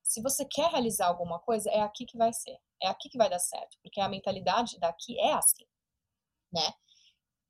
[0.09, 3.29] se você quer realizar alguma coisa, é aqui que vai ser, é aqui que vai
[3.29, 5.65] dar certo, porque a mentalidade daqui é assim,
[6.51, 6.73] né?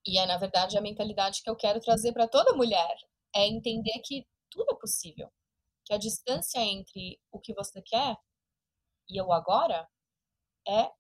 [0.06, 2.98] E é, na verdade, a mentalidade que eu quero trazer para toda mulher.
[3.36, 5.32] É entender que tudo é possível.
[5.86, 8.18] Que a distância entre o que você quer
[9.08, 9.88] e o agora
[10.68, 10.92] é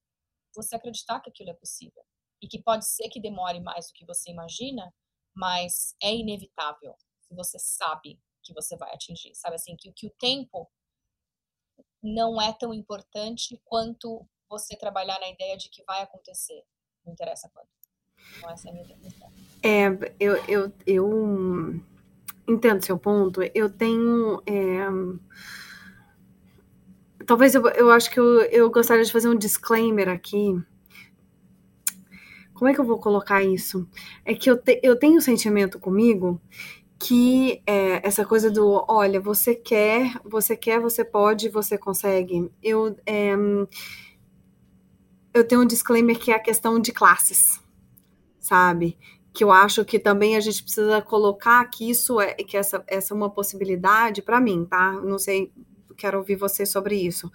[0.55, 2.03] você acreditar que aquilo é possível.
[2.41, 4.93] E que pode ser que demore mais do que você imagina,
[5.35, 6.95] mas é inevitável
[7.31, 9.33] você sabe que você vai atingir.
[9.35, 10.69] Sabe assim, que, que o tempo
[12.01, 16.63] não é tão importante quanto você trabalhar na ideia de que vai acontecer.
[17.05, 17.67] Não interessa quando.
[18.37, 18.97] Então, essa é a minha.
[19.63, 21.81] É, eu, eu, eu
[22.47, 23.41] entendo seu ponto.
[23.53, 24.41] Eu tenho.
[24.45, 24.87] É,
[27.25, 30.59] talvez eu, eu acho que eu, eu gostaria de fazer um disclaimer aqui.
[32.53, 33.87] Como é que eu vou colocar isso?
[34.25, 36.41] É que eu, te, eu tenho um sentimento comigo
[36.99, 42.51] que é, essa coisa do olha, você quer, você quer, você pode, você consegue.
[42.61, 43.33] Eu, é,
[45.33, 47.59] eu tenho um disclaimer que é a questão de classes
[48.49, 48.97] sabe?
[49.31, 53.13] Que eu acho que também a gente precisa colocar que isso é que essa, essa
[53.13, 54.93] é uma possibilidade para mim, tá?
[54.93, 55.51] Não sei,
[55.95, 57.31] quero ouvir você sobre isso.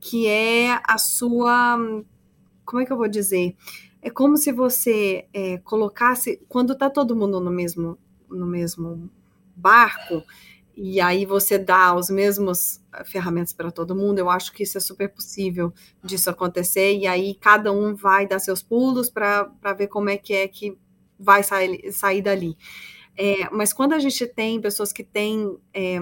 [0.00, 1.78] Que é a sua.
[2.64, 3.54] Como é que eu vou dizer?
[4.00, 6.40] É como se você é, colocasse.
[6.48, 7.98] Quando tá todo mundo no mesmo,
[8.30, 9.10] no mesmo
[9.54, 10.22] barco,
[10.76, 14.76] e aí você dá os mesmos eh, ferramentas para todo mundo, eu acho que isso
[14.76, 15.72] é super possível
[16.04, 20.34] disso acontecer, e aí cada um vai dar seus pulos para ver como é que
[20.34, 20.76] é que
[21.18, 22.58] vai sair, sair dali.
[23.16, 25.96] É, mas quando a gente tem pessoas que têm é,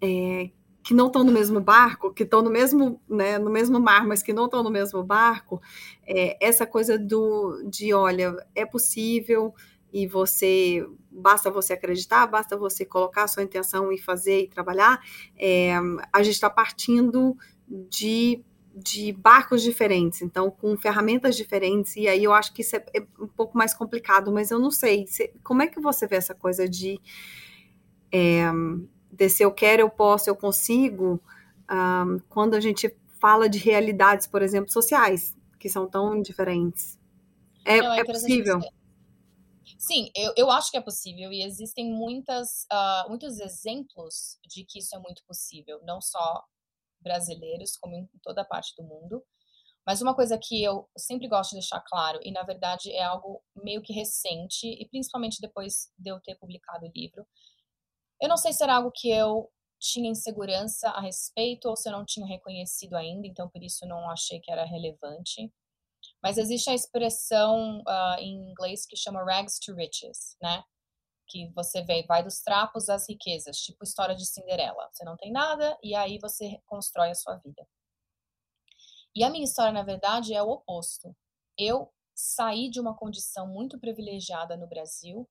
[0.00, 0.50] é,
[0.82, 4.20] que não estão no mesmo barco, que estão no mesmo, né, no mesmo mar, mas
[4.20, 5.62] que não estão no mesmo barco,
[6.40, 9.54] essa coisa do de olha, é possível,
[9.92, 15.00] e você basta você acreditar, basta você colocar a sua intenção e fazer e trabalhar,
[15.36, 15.74] é,
[16.12, 17.36] a gente está partindo
[17.68, 18.42] de,
[18.74, 23.00] de barcos diferentes, então com ferramentas diferentes, e aí eu acho que isso é, é
[23.18, 26.34] um pouco mais complicado, mas eu não sei, se, como é que você vê essa
[26.34, 27.00] coisa de
[28.12, 28.50] é,
[29.10, 31.20] desse eu quero, eu posso, eu consigo,
[31.70, 36.98] um, quando a gente fala de realidades, por exemplo, sociais, que são tão diferentes.
[37.64, 38.60] É, é possível.
[39.78, 44.78] Sim, eu, eu acho que é possível e existem muitas, uh, muitos exemplos de que
[44.78, 46.44] isso é muito possível, não só
[47.00, 49.24] brasileiros, como em toda parte do mundo.
[49.86, 53.42] Mas uma coisa que eu sempre gosto de deixar claro, e na verdade é algo
[53.56, 57.26] meio que recente, e principalmente depois de eu ter publicado o livro,
[58.20, 61.92] eu não sei se era algo que eu tinha insegurança a respeito ou se eu
[61.92, 65.50] não tinha reconhecido ainda, então por isso não achei que era relevante.
[66.22, 70.62] Mas existe a expressão uh, em inglês que chama rags to riches, né?
[71.30, 74.88] que você vê, vai dos trapos às riquezas, tipo história de Cinderela.
[74.92, 77.66] Você não tem nada e aí você constrói a sua vida.
[79.14, 81.16] E a minha história, na verdade, é o oposto.
[81.56, 85.28] Eu saí de uma condição muito privilegiada no Brasil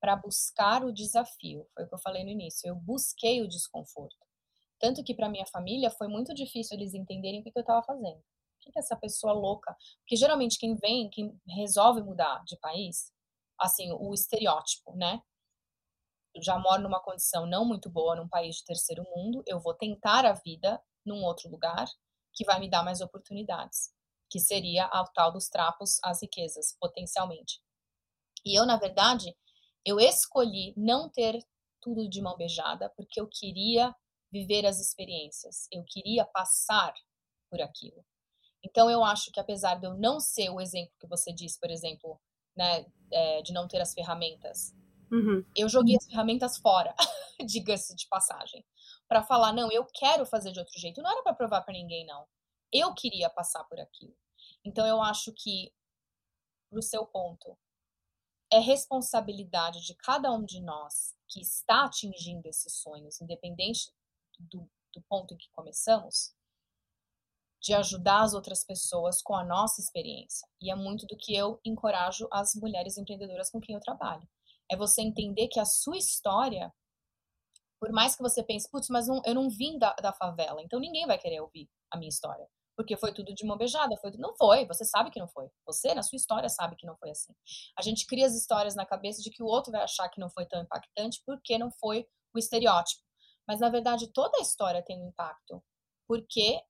[0.00, 1.66] para buscar o desafio.
[1.74, 2.68] Foi o que eu falei no início.
[2.68, 4.26] Eu busquei o desconforto.
[4.78, 7.82] Tanto que para minha família foi muito difícil eles entenderem o que, que eu estava
[7.82, 8.22] fazendo.
[8.64, 9.76] Que é essa pessoa louca?
[10.00, 13.12] Porque geralmente quem vem, quem resolve mudar de país,
[13.60, 15.20] assim, o estereótipo, né?
[16.34, 19.74] Eu já moro numa condição não muito boa num país de terceiro mundo, eu vou
[19.74, 21.86] tentar a vida num outro lugar
[22.32, 23.92] que vai me dar mais oportunidades,
[24.28, 27.60] que seria a tal dos trapos às riquezas, potencialmente.
[28.44, 29.36] E eu, na verdade,
[29.84, 31.38] eu escolhi não ter
[31.80, 33.94] tudo de mão beijada, porque eu queria
[34.32, 36.92] viver as experiências, eu queria passar
[37.48, 38.04] por aquilo.
[38.64, 41.70] Então, eu acho que apesar de eu não ser o exemplo que você disse, por
[41.70, 42.18] exemplo,
[42.56, 44.74] né, é, de não ter as ferramentas.
[45.10, 45.44] Uhum.
[45.54, 46.94] Eu joguei as ferramentas fora,
[47.46, 48.64] diga-se de passagem,
[49.08, 51.02] para falar não, eu quero fazer de outro jeito.
[51.02, 52.26] Não era para provar para ninguém não.
[52.72, 54.16] Eu queria passar por aquilo.
[54.64, 55.72] Então eu acho que
[56.70, 57.56] pro seu ponto
[58.52, 63.92] é responsabilidade de cada um de nós que está atingindo esses sonhos, independente
[64.38, 66.34] do, do ponto em que começamos,
[67.64, 70.46] de ajudar as outras pessoas com a nossa experiência.
[70.60, 74.28] E é muito do que eu encorajo as mulheres empreendedoras com quem eu trabalho.
[74.70, 76.70] É você entender que a sua história,
[77.80, 80.78] por mais que você pense, putz, mas não, eu não vim da, da favela, então
[80.78, 82.46] ninguém vai querer ouvir a minha história.
[82.76, 85.48] Porque foi tudo de mão beijada, foi Não foi, você sabe que não foi.
[85.64, 87.32] Você, na sua história, sabe que não foi assim.
[87.78, 90.28] A gente cria as histórias na cabeça de que o outro vai achar que não
[90.28, 93.02] foi tão impactante porque não foi o estereótipo.
[93.48, 95.62] Mas, na verdade, toda a história tem um impacto.
[96.06, 96.60] Porque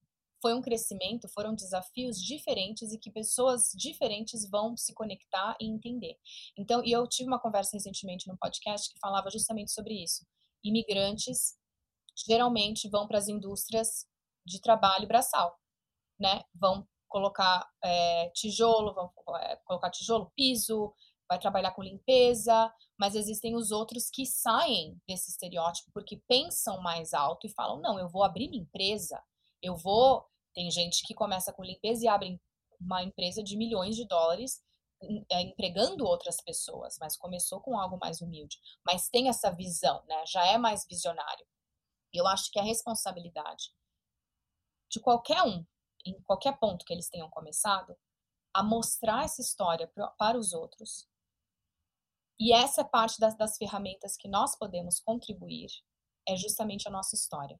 [0.45, 6.19] foi um crescimento, foram desafios diferentes e que pessoas diferentes vão se conectar e entender.
[6.55, 10.27] Então, e eu tive uma conversa recentemente no podcast que falava justamente sobre isso.
[10.63, 11.55] Imigrantes
[12.29, 14.05] geralmente vão para as indústrias
[14.45, 15.59] de trabalho braçal,
[16.21, 16.45] né?
[16.55, 20.93] Vão colocar é, tijolo, vão é, colocar tijolo, piso,
[21.27, 27.15] vai trabalhar com limpeza, mas existem os outros que saem desse estereótipo porque pensam mais
[27.15, 29.19] alto e falam: não, eu vou abrir minha empresa,
[29.63, 30.23] eu vou
[30.55, 32.41] tem gente que começa com limpeza e abre
[32.81, 34.63] uma empresa de milhões de dólares
[35.31, 38.59] é, empregando outras pessoas, mas começou com algo mais humilde.
[38.87, 40.25] Mas tem essa visão, né?
[40.27, 41.47] Já é mais visionário.
[42.13, 43.75] Eu acho que a responsabilidade
[44.91, 45.67] de qualquer um,
[46.07, 47.97] em qualquer ponto que eles tenham começado,
[48.55, 51.09] a mostrar essa história para os outros.
[52.39, 55.69] E essa é parte das, das ferramentas que nós podemos contribuir,
[56.29, 57.59] é justamente a nossa história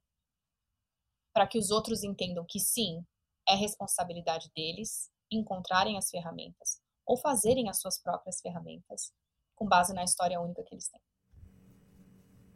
[1.35, 3.03] para que os outros entendam que sim,
[3.47, 9.11] é responsabilidade deles encontrarem as ferramentas ou fazerem as suas próprias ferramentas
[9.53, 11.01] com base na história única que eles têm.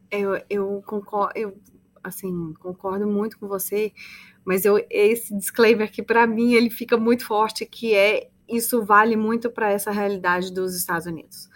[0.09, 1.61] Eu, eu concordo, eu
[2.01, 3.93] assim concordo muito com você,
[4.45, 9.17] mas eu esse disclaimer aqui para mim ele fica muito forte que é isso vale
[9.17, 11.49] muito para essa realidade dos Estados Unidos,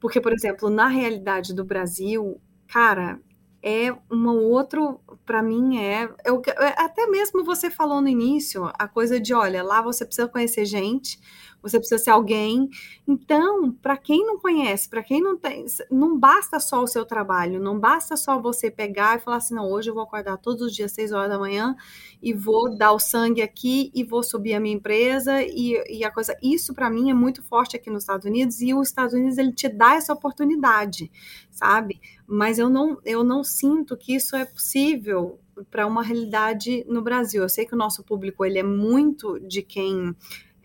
[0.00, 3.20] porque por exemplo na realidade do Brasil, cara,
[3.62, 8.88] é uma outro para mim é, eu, é, até mesmo você falou no início a
[8.88, 11.20] coisa de olha lá você precisa conhecer gente
[11.62, 12.68] você precisa ser alguém.
[13.06, 17.60] Então, para quem não conhece, para quem não tem, não basta só o seu trabalho,
[17.60, 20.74] não basta só você pegar e falar assim, não, hoje eu vou acordar todos os
[20.74, 21.76] dias, seis horas da manhã,
[22.22, 26.10] e vou dar o sangue aqui e vou subir a minha empresa e, e a
[26.10, 26.36] coisa.
[26.42, 29.52] Isso para mim é muito forte aqui nos Estados Unidos e os Estados Unidos ele
[29.52, 31.10] te dá essa oportunidade,
[31.50, 32.00] sabe?
[32.26, 35.38] Mas eu não, eu não sinto que isso é possível
[35.70, 37.42] para uma realidade no Brasil.
[37.42, 40.14] Eu sei que o nosso público ele é muito de quem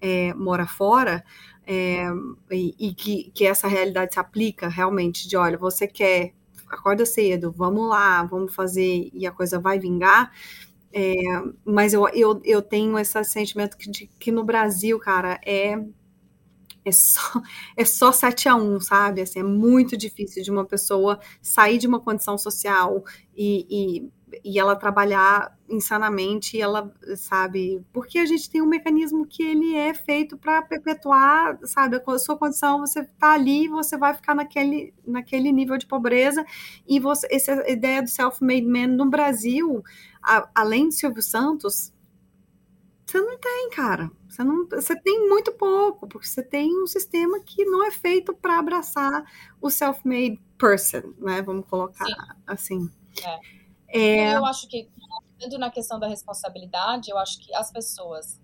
[0.05, 1.23] é, mora fora,
[1.65, 2.05] é,
[2.51, 6.33] e, e que, que essa realidade se aplica realmente de, olha, você quer,
[6.67, 10.31] acorda cedo, vamos lá, vamos fazer, e a coisa vai vingar,
[10.93, 11.13] é,
[11.65, 15.77] mas eu, eu, eu tenho esse sentimento que, de, que no Brasil, cara, é
[16.83, 17.19] é só,
[17.75, 19.21] é só 7 a 1, sabe?
[19.21, 23.03] Assim, é muito difícil de uma pessoa sair de uma condição social
[23.35, 24.09] e, e
[24.43, 29.75] e ela trabalhar insanamente, e ela, sabe, porque a gente tem um mecanismo que ele
[29.75, 34.93] é feito para perpetuar, sabe, a sua condição, você tá ali, você vai ficar naquele,
[35.05, 36.45] naquele nível de pobreza,
[36.87, 39.83] e você, essa ideia do self-made man no Brasil,
[40.21, 41.93] a, além de Silvio Santos,
[43.05, 44.11] você não tem, cara.
[44.27, 48.33] Você, não, você tem muito pouco, porque você tem um sistema que não é feito
[48.33, 49.23] para abraçar
[49.61, 51.41] o self-made person, né?
[51.41, 52.13] Vamos colocar Sim.
[52.45, 52.91] assim.
[53.23, 53.64] É.
[53.87, 54.35] É...
[54.35, 54.89] Eu acho que,
[55.39, 58.41] tanto na questão da responsabilidade, eu acho que as pessoas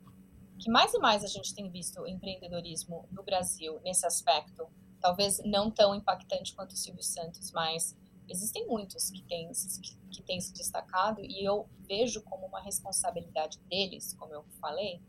[0.59, 4.67] que mais e mais a gente tem visto empreendedorismo no Brasil nesse aspecto
[5.01, 7.97] talvez não tão impactante quanto o Silvio Santos, mas
[8.29, 9.51] existem muitos que têm,
[10.11, 15.01] que, têm se destacado e eu vejo como uma responsabilidade deles, como eu falei,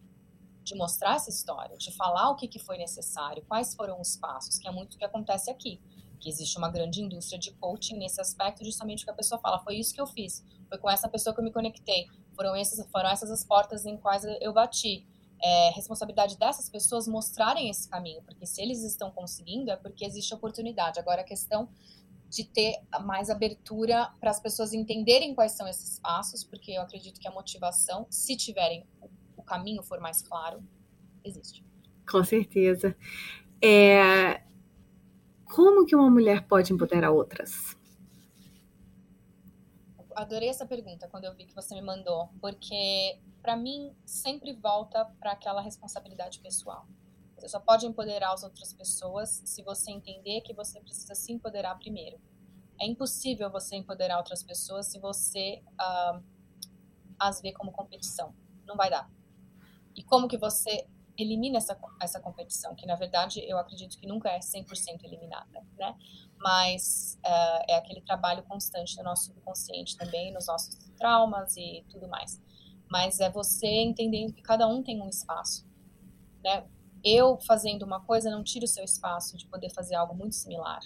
[0.64, 4.58] de mostrar essa história, de falar o que, que foi necessário, quais foram os passos,
[4.58, 5.80] que é muito o que acontece aqui.
[6.22, 9.74] Que existe uma grande indústria de coaching nesse aspecto, justamente que a pessoa fala, foi
[9.74, 12.06] isso que eu fiz, foi com essa pessoa que eu me conectei,
[12.36, 15.04] foram, essas, foram essas as portas em quais eu bati.
[15.44, 20.32] É responsabilidade dessas pessoas mostrarem esse caminho, porque se eles estão conseguindo é porque existe
[20.32, 21.00] oportunidade.
[21.00, 21.68] Agora a questão
[22.30, 27.18] de ter mais abertura para as pessoas entenderem quais são esses passos, porque eu acredito
[27.18, 28.86] que a motivação, se tiverem
[29.36, 30.62] o caminho for mais claro,
[31.24, 31.64] existe.
[32.08, 32.96] Com certeza.
[33.60, 34.42] É...
[35.54, 37.76] Como que uma mulher pode empoderar outras?
[40.14, 45.04] Adorei essa pergunta quando eu vi que você me mandou, porque para mim sempre volta
[45.20, 46.86] para aquela responsabilidade pessoal.
[47.36, 51.74] Você só pode empoderar as outras pessoas se você entender que você precisa se empoderar
[51.78, 52.18] primeiro.
[52.80, 56.22] É impossível você empoderar outras pessoas se você uh,
[57.18, 58.34] as vê como competição.
[58.66, 59.10] Não vai dar.
[59.94, 60.86] E como que você
[61.16, 65.96] elimina essa, essa competição, que na verdade eu acredito que nunca é 100% eliminada, né?
[66.38, 72.08] Mas uh, é aquele trabalho constante no nosso subconsciente também, nos nossos traumas e tudo
[72.08, 72.40] mais.
[72.90, 75.66] Mas é você entendendo que cada um tem um espaço,
[76.42, 76.66] né?
[77.04, 80.80] Eu fazendo uma coisa não tiro o seu espaço de poder fazer algo muito similar.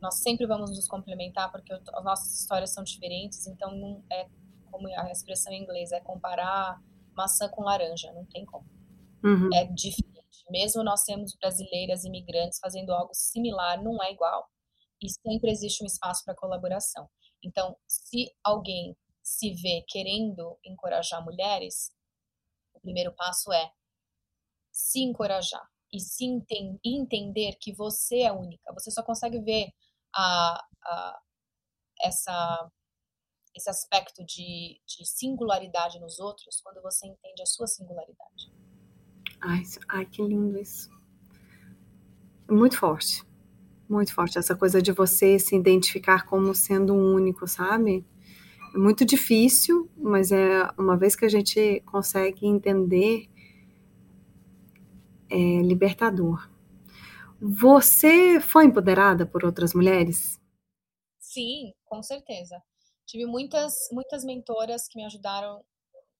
[0.00, 4.28] Nós sempre vamos nos complementar porque as nossas histórias são diferentes, então não é
[4.70, 6.80] como a expressão em inglês é comparar
[7.14, 8.75] maçã com laranja, não tem como.
[9.24, 9.50] Uhum.
[9.54, 10.44] É diferente.
[10.50, 14.48] Mesmo nós temos brasileiras imigrantes fazendo algo similar, não é igual.
[15.02, 17.08] E sempre existe um espaço para colaboração.
[17.42, 21.92] Então, se alguém se vê querendo encorajar mulheres,
[22.74, 23.72] o primeiro passo é
[24.72, 28.72] se encorajar e se enten entender que você é única.
[28.74, 29.70] Você só consegue ver
[30.14, 31.20] a, a,
[32.02, 32.70] essa
[33.54, 38.52] esse aspecto de, de singularidade nos outros quando você entende a sua singularidade.
[39.48, 40.90] Ai, ai, que lindo isso.
[42.50, 43.24] Muito forte.
[43.88, 44.38] Muito forte.
[44.38, 48.04] Essa coisa de você se identificar como sendo único, sabe?
[48.74, 53.28] É muito difícil, mas é uma vez que a gente consegue entender,
[55.30, 56.50] é libertador.
[57.40, 60.40] Você foi empoderada por outras mulheres?
[61.20, 62.60] Sim, com certeza.
[63.06, 65.64] Tive muitas, muitas mentoras que me ajudaram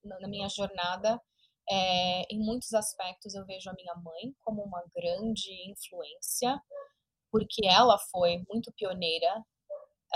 [0.05, 1.21] na, na minha jornada.
[1.69, 6.61] É, em muitos aspectos, eu vejo a minha mãe como uma grande influência,
[7.31, 9.45] porque ela foi muito pioneira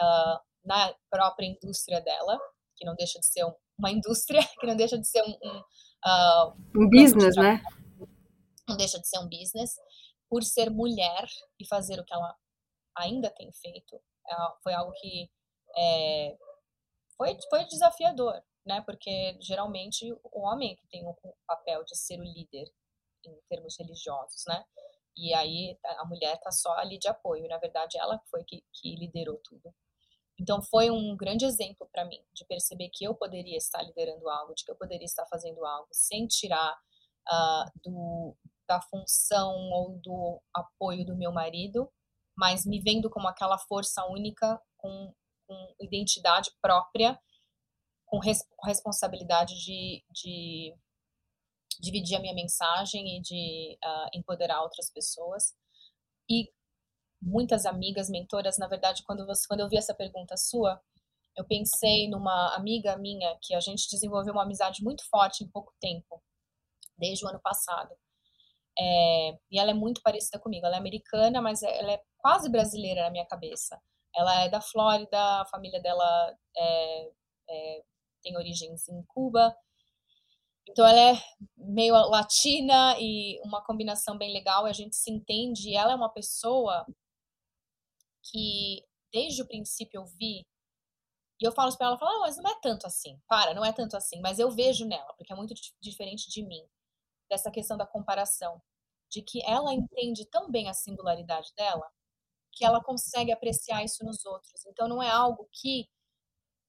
[0.00, 2.38] uh, na própria indústria dela,
[2.76, 5.30] que não deixa de ser um, uma indústria, que não deixa de ser um.
[5.30, 7.60] Um, uh, um business, né?
[8.68, 9.74] Não deixa de ser um business.
[10.28, 11.26] Por ser mulher
[11.58, 12.36] e fazer o que ela
[12.96, 15.28] ainda tem feito, é, foi algo que
[15.76, 16.36] é,
[17.16, 18.80] foi, foi desafiador, né?
[18.82, 22.70] Porque geralmente o homem é que tem o papel de ser o líder
[23.24, 24.64] em termos religiosos, né?
[25.16, 27.48] E aí a mulher tá só ali de apoio.
[27.48, 29.74] Na verdade, ela foi que, que liderou tudo.
[30.38, 34.54] Então foi um grande exemplo para mim de perceber que eu poderia estar liderando algo,
[34.54, 36.72] de que eu poderia estar fazendo algo sem tirar
[37.28, 38.34] uh, do,
[38.66, 41.92] da função ou do apoio do meu marido,
[42.34, 45.12] mas me vendo como aquela força única com
[45.50, 47.18] com identidade própria,
[48.10, 50.74] com, res, responsabilidade de, de,
[51.80, 55.54] dividir a minha mensagem e de uh, empoderar outras pessoas.
[56.28, 56.50] E
[57.22, 60.80] muitas amigas, mentoras, na verdade, quando, você, quando eu vi essa pergunta sua,
[61.36, 65.72] eu pensei numa amiga minha que a gente desenvolveu uma amizade muito forte em pouco
[65.80, 66.20] tempo,
[66.98, 67.94] desde o ano passado.
[68.78, 70.66] É, e ela é muito parecida comigo.
[70.66, 73.80] Ela é americana, mas ela é quase brasileira na minha cabeça.
[74.16, 77.10] Ela é da Flórida, a família dela é,
[77.50, 77.82] é,
[78.22, 79.54] tem origens em Cuba.
[80.68, 81.22] Então ela é
[81.56, 85.74] meio latina e uma combinação bem legal, a gente se entende.
[85.74, 86.86] Ela é uma pessoa
[88.22, 90.46] que desde o princípio eu vi
[91.40, 93.18] e eu falo para ela, falo, ah, mas não é tanto assim.
[93.26, 96.62] Para, não é tanto assim, mas eu vejo nela, porque é muito diferente de mim,
[97.30, 98.60] dessa questão da comparação,
[99.10, 101.90] de que ela entende tão bem a singularidade dela
[102.52, 104.66] que ela consegue apreciar isso nos outros.
[104.66, 105.88] Então não é algo que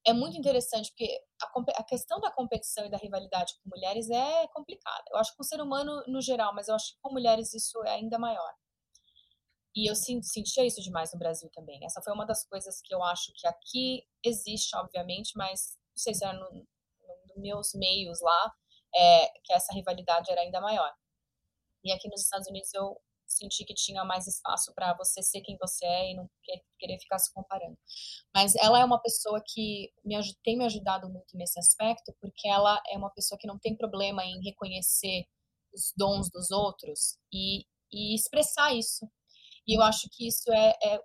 [0.05, 4.47] é muito interessante, porque a, a, questão da competição e da rivalidade com mulheres é
[4.47, 5.03] complicada.
[5.11, 7.53] Eu acho que com o ser humano no geral, mas eu acho que com mulheres
[7.53, 8.53] isso é ainda maior.
[9.75, 11.85] E eu sentia isso demais no Brasil também.
[11.85, 16.13] Essa foi uma das coisas que eu acho que aqui existe, obviamente, mas não sei
[16.13, 16.51] se era nos
[17.35, 18.53] no meus meios lá,
[18.93, 20.93] é, que essa rivalidade era ainda maior.
[21.83, 22.99] E aqui nos Estados Unidos eu
[23.31, 26.29] senti que tinha mais espaço para você ser quem você é e não
[26.79, 27.77] querer ficar se comparando.
[28.33, 32.81] Mas ela é uma pessoa que me, tem me ajudado muito nesse aspecto, porque ela
[32.91, 35.25] é uma pessoa que não tem problema em reconhecer
[35.73, 39.09] os dons dos outros e, e expressar isso.
[39.67, 40.99] E eu acho que isso é, é,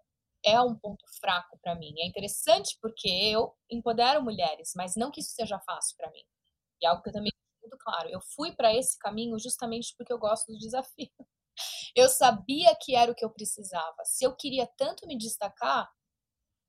[0.46, 1.94] é um ponto fraco para mim.
[1.98, 6.22] É interessante porque eu empodero mulheres, mas não que isso seja fácil para mim.
[6.80, 7.32] E é algo que eu também
[7.66, 8.08] muito claro.
[8.08, 11.10] Eu fui para esse caminho justamente porque eu gosto do desafio.
[11.94, 13.96] Eu sabia que era o que eu precisava.
[14.04, 15.90] Se eu queria tanto me destacar,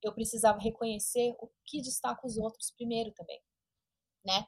[0.02, 3.40] eu precisava reconhecer o que destaca os outros primeiro também,
[4.24, 4.46] né?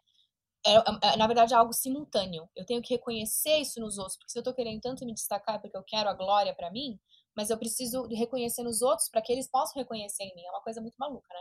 [0.66, 0.74] É,
[1.12, 2.48] é, na verdade, é algo simultâneo.
[2.54, 5.56] Eu tenho que reconhecer isso nos outros, porque se eu estou querendo tanto me destacar
[5.56, 7.00] é porque eu quero a glória para mim,
[7.34, 10.44] mas eu preciso reconhecer nos outros para que eles possam reconhecer em mim.
[10.44, 11.40] É uma coisa muito maluca, né?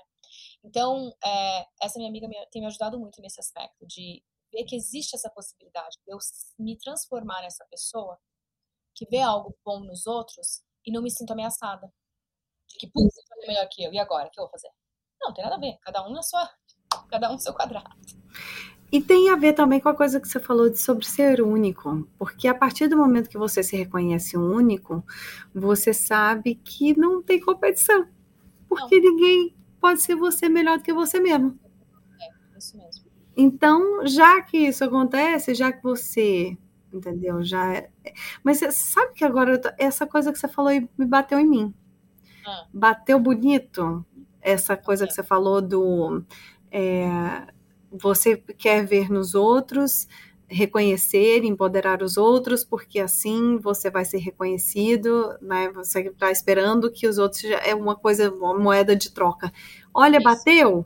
[0.63, 5.15] Então, é, essa minha amiga tem me ajudado muito nesse aspecto de ver que existe
[5.15, 6.17] essa possibilidade de eu
[6.57, 8.17] me transformar nessa pessoa
[8.99, 11.89] que vê algo bom nos outros e não me sinto ameaçada.
[12.67, 14.27] De que, putz, você é melhor que eu, e agora?
[14.27, 14.67] O que eu vou fazer?
[15.21, 15.77] Não, tem nada a ver.
[15.81, 16.49] Cada um na sua.
[17.09, 17.89] Cada um no seu quadrado.
[18.91, 22.09] E tem a ver também com a coisa que você falou de sobre ser único,
[22.17, 25.05] porque a partir do momento que você se reconhece único,
[25.53, 28.07] você sabe que não tem competição,
[28.67, 29.11] porque não.
[29.11, 31.57] ninguém pode ser você melhor do que você mesmo.
[32.19, 33.05] É, isso mesmo.
[33.37, 36.57] Então, já que isso acontece, já que você,
[36.93, 37.43] entendeu?
[37.43, 37.89] Já é...
[38.43, 41.73] Mas você sabe que agora essa coisa que você falou me bateu em mim.
[42.45, 42.65] Ah.
[42.73, 44.05] Bateu bonito
[44.41, 46.23] essa coisa que você falou do
[46.71, 47.47] é,
[47.91, 50.07] você quer ver nos outros,
[50.47, 55.69] reconhecer, empoderar os outros, porque assim você vai ser reconhecido, né?
[55.73, 59.51] Você está esperando que os outros é uma coisa, uma moeda de troca.
[59.93, 60.23] Olha, Isso.
[60.23, 60.85] bateu,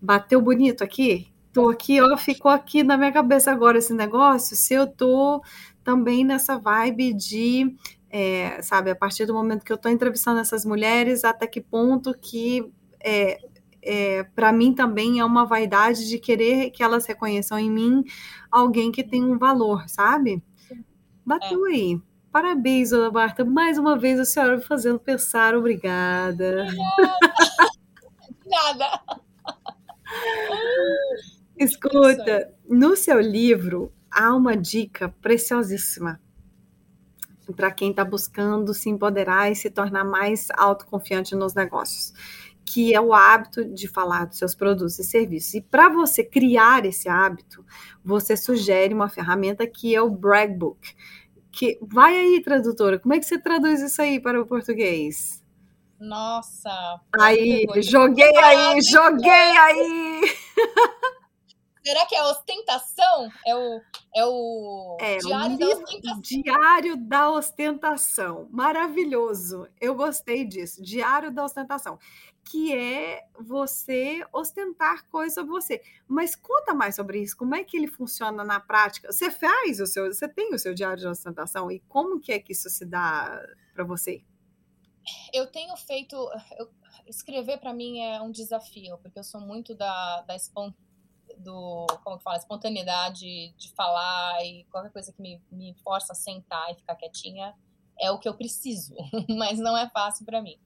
[0.00, 1.31] bateu bonito aqui.
[1.52, 4.56] Tô aqui, ó, ficou aqui na minha cabeça agora esse negócio.
[4.56, 5.42] Se eu tô
[5.84, 7.76] também nessa vibe de,
[8.08, 12.16] é, sabe, a partir do momento que eu tô entrevistando essas mulheres, até que ponto
[12.18, 12.72] que
[13.04, 13.38] é,
[13.82, 18.02] é, para mim também é uma vaidade de querer que elas reconheçam em mim
[18.50, 20.42] alguém que tem um valor, sabe?
[21.24, 21.70] Bateu é.
[21.70, 22.00] aí.
[22.30, 23.44] Parabéns, dona Marta.
[23.44, 25.54] Mais uma vez a senhora me fazendo pensar.
[25.54, 26.66] Obrigada.
[28.46, 29.02] Nada.
[31.56, 36.20] Escuta, no seu livro há uma dica preciosíssima
[37.56, 42.14] para quem está buscando se empoderar e se tornar mais autoconfiante nos negócios
[42.64, 45.54] que é o hábito de falar dos seus produtos e serviços.
[45.54, 47.64] E para você criar esse hábito,
[48.04, 50.94] você sugere uma ferramenta que é o Brag Book.
[51.50, 55.42] Que vai aí, tradutora, como é que você traduz isso aí para o português?
[56.00, 56.70] Nossa!
[57.20, 60.20] Aí, joguei aí, joguei aí!
[61.84, 63.28] Será que é ostentação?
[63.44, 63.80] É o,
[64.14, 66.20] é o é, Diário da Ostentação.
[66.20, 68.48] Diário da Ostentação.
[68.52, 69.68] Maravilhoso.
[69.80, 70.80] Eu gostei disso.
[70.80, 71.98] Diário da Ostentação.
[72.44, 75.82] Que é você ostentar coisas sobre você.
[76.06, 77.36] Mas conta mais sobre isso.
[77.36, 79.10] Como é que ele funciona na prática?
[79.10, 82.38] Você faz o seu, você tem o seu diário de ostentação e como que é
[82.38, 83.40] que isso se dá
[83.74, 84.22] para você?
[85.32, 86.14] Eu tenho feito,
[86.58, 86.70] eu,
[87.06, 90.91] escrever para mim é um desafio, porque eu sou muito da, da espontânea
[91.42, 96.16] do, como que fala, espontaneidade de falar e qualquer coisa que me, me força a
[96.16, 97.54] sentar e ficar quietinha
[97.98, 98.94] é o que eu preciso,
[99.36, 100.58] mas não é fácil para mim.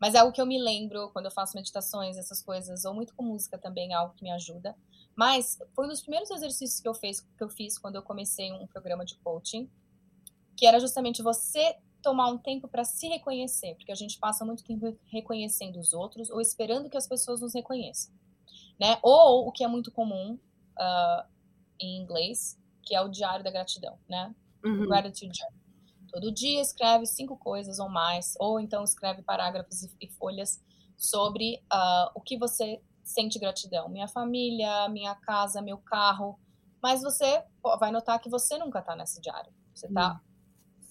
[0.00, 3.14] Mas é algo que eu me lembro quando eu faço meditações, essas coisas, ou muito
[3.14, 4.76] com música também, é algo que me ajuda.
[5.14, 8.52] Mas foi um dos primeiros exercícios que eu, fiz, que eu fiz quando eu comecei
[8.52, 9.70] um programa de coaching,
[10.54, 14.62] que era justamente você tomar um tempo para se reconhecer, porque a gente passa muito
[14.62, 18.14] tempo reconhecendo os outros ou esperando que as pessoas nos reconheçam
[18.78, 18.98] né?
[19.02, 20.38] Ou o que é muito comum
[20.78, 21.28] uh,
[21.80, 24.34] em inglês, que é o diário da gratidão, né?
[24.64, 24.86] Uhum.
[24.86, 25.66] Gratitude Journal.
[26.10, 30.62] Todo dia escreve cinco coisas ou mais, ou então escreve parágrafos e, folhas
[30.96, 33.88] sobre uh, o que você sente gratidão.
[33.88, 36.38] Minha família, minha casa, meu carro.
[36.82, 37.44] Mas você
[37.78, 39.52] vai notar que você nunca está nesse diário.
[39.74, 40.18] Você está uhum.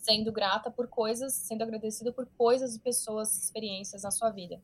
[0.01, 4.61] sendo grata por coisas, sendo agradecido por coisas e pessoas, experiências na sua vida.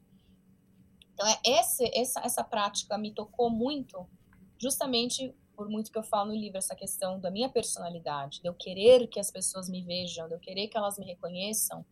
[1.21, 4.09] Então, é esse, essa, essa prática me tocou muito,
[4.57, 8.55] justamente por muito que eu falo no livro, essa questão da minha personalidade, de eu
[8.55, 11.85] querer que as pessoas me vejam, de eu querer que elas me reconheçam.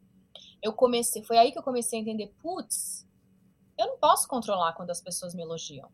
[0.63, 3.07] Eu comecei, foi aí que eu comecei a entender, putz,
[3.77, 5.91] eu não posso controlar quando as pessoas me elogiam.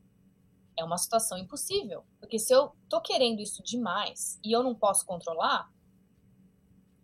[0.78, 5.06] É uma situação impossível, porque se eu tô querendo isso demais e eu não posso
[5.06, 5.70] controlar,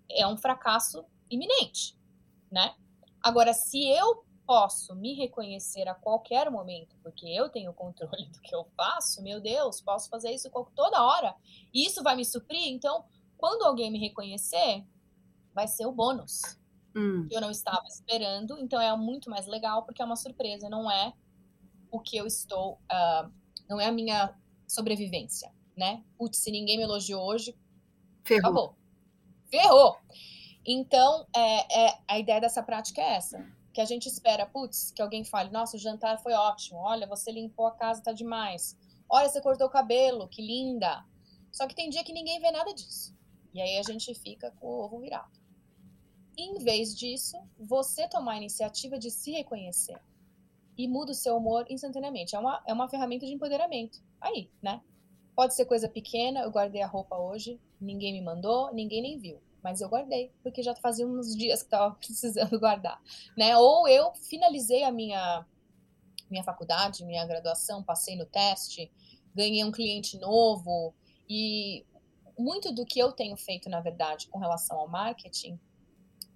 [0.10, 2.00] é um fracasso iminente,
[2.50, 2.74] né?
[3.22, 8.54] Agora, se eu posso me reconhecer a qualquer momento, porque eu tenho controle do que
[8.54, 11.36] eu faço, meu Deus, posso fazer isso toda hora.
[11.74, 12.68] E isso vai me suprir.
[12.68, 13.06] Então,
[13.38, 14.86] quando alguém me reconhecer,
[15.54, 16.42] vai ser o bônus.
[16.96, 17.28] Hum.
[17.32, 21.14] Eu não estava esperando, então é muito mais legal porque é uma surpresa, não é
[21.89, 23.32] o que eu estou, uh,
[23.70, 24.36] não é a minha
[24.68, 26.04] sobrevivência, né?
[26.18, 27.56] Putz, se ninguém me elogiou hoje,
[28.24, 28.42] Ferrou.
[28.42, 28.76] acabou.
[29.50, 29.98] Ferrou!
[30.66, 33.61] Então, é, é, a ideia dessa prática é essa.
[33.74, 37.32] Que a gente espera, putz, que alguém fale, nossa, o jantar foi ótimo, olha, você
[37.32, 38.78] limpou a casa, tá demais.
[39.09, 41.05] Olha, você cortou o cabelo, que linda.
[41.51, 43.15] Só que tem dia que ninguém vê nada disso.
[43.53, 45.39] E aí a gente fica com o ovo virado.
[46.38, 50.01] Em vez disso, você tomar a iniciativa de se reconhecer
[50.78, 52.36] e muda o seu humor instantaneamente.
[52.36, 54.01] É uma, é uma ferramenta de empoderamento.
[54.19, 54.82] Aí, né?
[55.36, 59.41] Pode ser coisa pequena, eu guardei a roupa hoje, ninguém me mandou, ninguém nem viu.
[59.64, 63.01] Mas eu guardei, porque já fazia uns dias que estava precisando guardar,
[63.38, 63.57] né?
[63.57, 65.45] Ou eu finalizei a minha
[66.30, 68.89] minha faculdade, minha graduação, passei no teste,
[69.36, 70.95] ganhei um cliente novo
[71.30, 71.86] e
[72.39, 75.59] muito do que eu tenho feito, na verdade, com relação ao marketing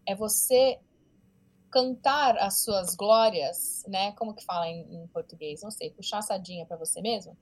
[0.06, 0.80] é você
[1.72, 4.12] cantar as suas glórias, né?
[4.14, 5.62] Como que fala em, em português?
[5.62, 7.38] Não sei, puxar a sardinha para você mesmo.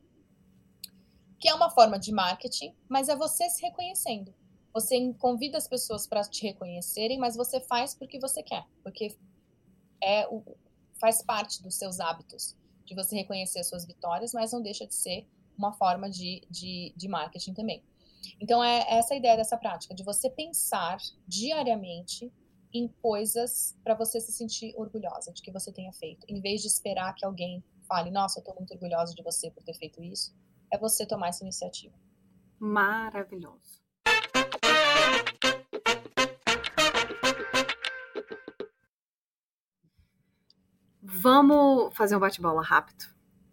[1.40, 4.34] Que é uma forma de marketing, mas é você se reconhecendo.
[4.74, 9.16] Você convida as pessoas para te reconhecerem, mas você faz porque você quer, porque
[10.02, 10.44] é o,
[11.00, 14.96] faz parte dos seus hábitos de você reconhecer as suas vitórias, mas não deixa de
[14.96, 17.84] ser uma forma de, de, de marketing também.
[18.40, 20.98] Então, é essa a ideia dessa prática, de você pensar
[21.28, 22.32] diariamente
[22.74, 26.68] em coisas para você se sentir orgulhosa de que você tenha feito, em vez de
[26.68, 30.34] esperar que alguém fale, nossa, eu estou muito orgulhosa de você por ter feito isso,
[30.72, 31.94] é você tomar essa iniciativa.
[32.60, 33.83] Maravilhoso.
[41.16, 43.06] Vamos fazer um bate-bola rápido.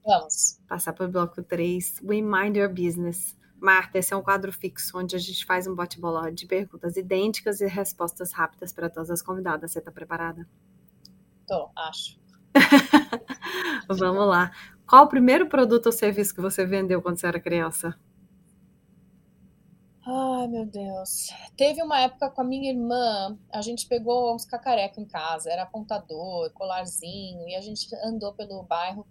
[0.05, 0.59] Vamos.
[0.67, 2.01] Passar para o bloco 3.
[2.03, 3.37] We Mind Your Business.
[3.61, 7.61] Marta, esse é um quadro fixo onde a gente faz um bate-bola de perguntas idênticas
[7.61, 9.73] e respostas rápidas para todas as convidadas.
[9.73, 10.49] Você está preparada?
[11.47, 12.19] Tô, acho.
[13.89, 14.51] Vamos lá.
[14.87, 17.95] Qual o primeiro produto ou serviço que você vendeu quando você era criança?
[20.13, 21.29] Ai, meu Deus.
[21.57, 25.63] Teve uma época com a minha irmã, a gente pegou uns cacarecos em casa, era
[25.63, 29.07] apontador, colarzinho, e a gente andou pelo bairro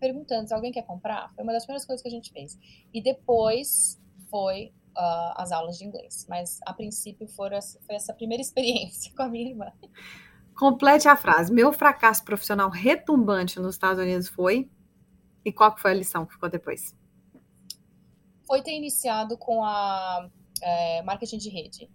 [0.00, 1.30] perguntando se alguém quer comprar.
[1.34, 2.58] Foi uma das primeiras coisas que a gente fez.
[2.94, 6.24] E depois foi uh, as aulas de inglês.
[6.26, 9.70] Mas a princípio foram, foi essa primeira experiência com a minha irmã.
[10.56, 11.52] Complete a frase.
[11.52, 14.70] Meu fracasso profissional retumbante nos Estados Unidos foi.
[15.44, 17.01] E qual foi a lição que ficou depois?
[18.52, 20.28] Foi ter iniciado com a
[20.60, 21.90] é, marketing de rede.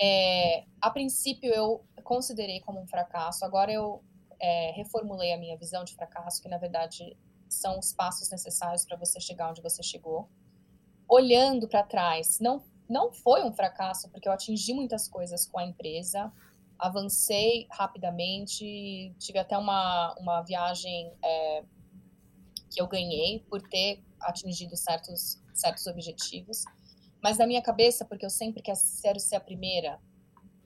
[0.00, 3.44] É, a princípio eu considerei como um fracasso.
[3.44, 4.00] Agora eu
[4.38, 7.16] é, reformulei a minha visão de fracasso, que na verdade
[7.48, 10.30] são os passos necessários para você chegar onde você chegou.
[11.08, 15.64] Olhando para trás, não, não foi um fracasso, porque eu atingi muitas coisas com a
[15.64, 16.32] empresa,
[16.78, 21.64] avancei rapidamente, tive até uma, uma viagem é,
[22.70, 26.64] que eu ganhei por ter atingido certos, certos objetivos.
[27.22, 29.98] Mas na minha cabeça, porque eu sempre quero ser a primeira,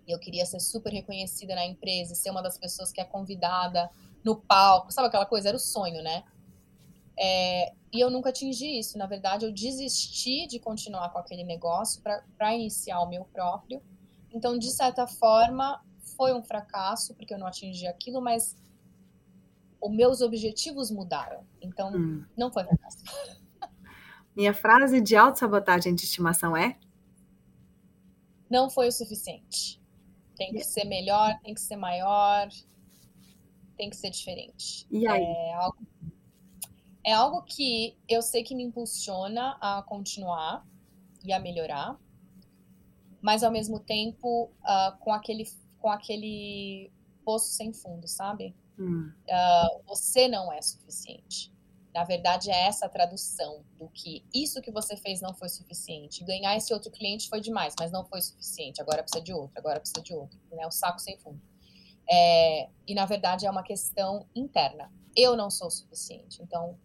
[0.07, 3.91] e eu queria ser super reconhecida na empresa, ser uma das pessoas que é convidada
[4.25, 5.49] no palco, sabe aquela coisa?
[5.49, 6.25] Era o sonho, né?
[7.19, 8.97] É, e eu nunca atingi isso.
[8.99, 13.83] Na verdade, eu desisti de continuar com aquele negócio para iniciar o meu próprio.
[14.33, 15.83] Então, de certa forma,
[16.17, 18.57] foi um fracasso, porque eu não atingi aquilo, mas
[19.81, 21.45] os meus objetivos mudaram.
[21.61, 22.25] Então, hum.
[22.37, 22.99] não foi fracasso.
[24.35, 26.79] Minha frase de autossabotagem de estimação é?
[28.51, 29.81] Não foi o suficiente.
[30.37, 32.49] Tem que ser melhor, tem que ser maior,
[33.77, 34.87] tem que ser diferente.
[34.91, 35.23] E aí?
[35.23, 35.87] É algo,
[37.05, 40.67] é algo que eu sei que me impulsiona a continuar
[41.25, 41.99] e a melhorar,
[43.21, 45.45] mas ao mesmo tempo uh, com aquele
[45.79, 46.91] com aquele
[47.25, 48.55] poço sem fundo, sabe?
[48.79, 49.13] Hum.
[49.29, 51.52] Uh, você não é suficiente.
[51.95, 56.25] Na verdade, é essa a tradução do que isso que você fez não foi suficiente.
[56.25, 58.81] Ganhar esse outro cliente foi demais, mas não foi suficiente.
[58.81, 60.39] Agora precisa de outro, agora precisa de outro.
[60.51, 60.67] Né?
[60.67, 61.41] O saco sem fundo.
[62.11, 64.91] É, e, na verdade, é uma questão interna.
[65.15, 66.43] Eu não sou suficiente.
[66.43, 66.79] Então,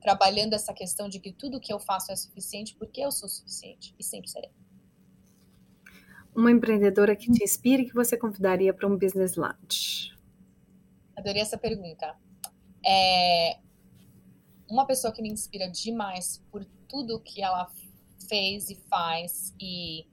[0.00, 3.94] trabalhando essa questão de que tudo que eu faço é suficiente porque eu sou suficiente
[3.98, 4.50] e sempre serei.
[6.34, 10.16] Uma empreendedora que te inspire que você convidaria para um business lunch?
[11.14, 12.16] Adorei essa pergunta.
[12.84, 13.58] É,
[14.72, 17.70] uma pessoa que me inspira demais por tudo que ela
[18.26, 20.06] fez e faz e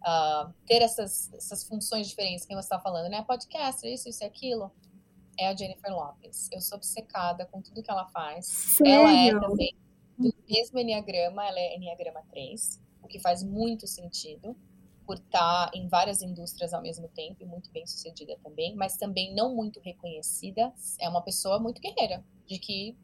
[0.00, 3.22] uh, ter essas, essas funções diferentes que você está falando, né?
[3.22, 4.70] Podcast, isso, isso e aquilo,
[5.36, 6.48] é a Jennifer Lopez.
[6.52, 8.46] Eu sou obcecada com tudo que ela faz.
[8.46, 8.92] Sério?
[8.92, 9.76] Ela é também
[10.16, 14.56] do mesmo Enneagrama, ela é Enneagrama 3, o que faz muito sentido.
[15.04, 19.32] por estar em várias indústrias ao mesmo tempo e muito bem sucedida também, mas também
[19.34, 20.72] não muito reconhecida.
[21.00, 22.96] É uma pessoa muito guerreira, de que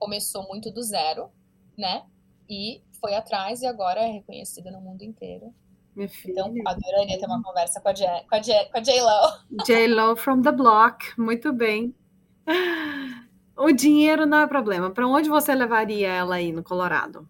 [0.00, 1.30] começou muito do zero,
[1.78, 2.04] né?
[2.48, 5.54] E foi atrás e agora é reconhecida no mundo inteiro.
[5.96, 9.38] Então, adoraria ter uma conversa com a, J, com a, J, com a J-Lo.
[9.66, 11.94] J-Lo from the block, muito bem.
[13.56, 14.90] O dinheiro não é problema.
[14.90, 17.28] Para onde você levaria ela aí no Colorado?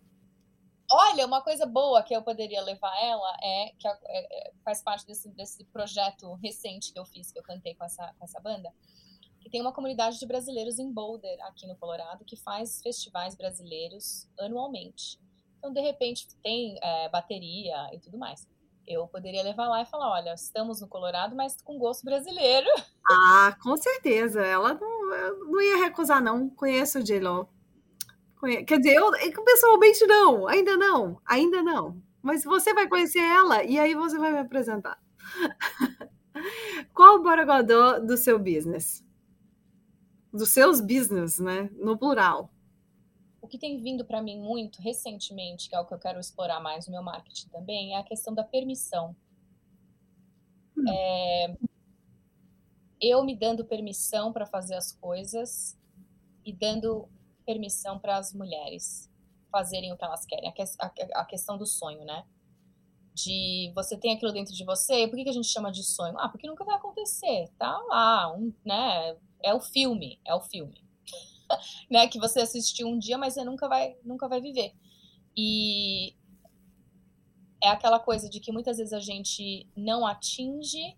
[0.93, 5.07] Olha, uma coisa boa que eu poderia levar ela é que é, é, faz parte
[5.07, 8.73] desse, desse projeto recente que eu fiz, que eu cantei com essa, com essa banda,
[9.41, 14.29] que tem uma comunidade de brasileiros em Boulder, aqui no Colorado, que faz festivais brasileiros
[14.39, 15.19] anualmente.
[15.59, 18.49] Então, de repente, tem é, bateria e tudo mais.
[18.87, 22.67] Eu poderia levar lá e falar: olha, estamos no Colorado, mas com gosto brasileiro.
[23.13, 24.41] Ah, com certeza.
[24.41, 25.07] Ela não,
[25.51, 26.49] não ia recusar, não.
[26.49, 27.49] Conheço o J-Lo.
[28.65, 29.11] Quer dizer, eu
[29.45, 32.01] pessoalmente não, ainda não, ainda não.
[32.23, 34.97] Mas você vai conhecer ela e aí você vai me apresentar.
[36.95, 39.05] Qual o borogodó do seu business?
[40.33, 41.71] Dos seus business, né?
[41.75, 42.51] No plural.
[43.41, 46.61] O que tem vindo para mim muito recentemente, que é o que eu quero explorar
[46.61, 49.17] mais no meu marketing também, é a questão da permissão.
[50.77, 50.85] Hum.
[50.89, 51.57] É,
[53.01, 55.79] eu me dando permissão para fazer as coisas
[56.45, 57.09] e dando
[57.47, 59.11] permissão para as mulheres
[59.51, 60.49] fazerem o que elas querem.
[60.49, 60.53] A,
[60.87, 62.25] a, a, questão do sonho, né?
[63.15, 66.17] De você tem aquilo dentro de você, por que, que a gente chama de sonho?
[66.19, 67.49] Ah, porque nunca vai acontecer.
[67.59, 69.17] Tá lá, um, né?
[69.43, 70.85] É o filme, é o filme.
[71.91, 72.07] né?
[72.07, 74.73] Que você assistiu um dia, mas você nunca vai, nunca vai viver.
[75.37, 76.15] E
[77.63, 80.97] é aquela coisa de que muitas vezes a gente não atinge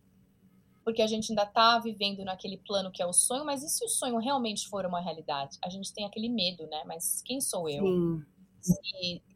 [0.85, 3.85] porque a gente ainda está vivendo naquele plano que é o sonho, mas e se
[3.85, 5.57] o sonho realmente for uma realidade?
[5.63, 6.83] A gente tem aquele medo, né?
[6.85, 7.85] Mas quem sou eu?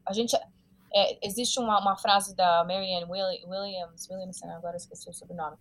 [0.04, 0.36] A gente
[0.92, 5.56] é, existe uma, uma, frase da Marianne Williams, Williamson, agora esqueci o sobrenome,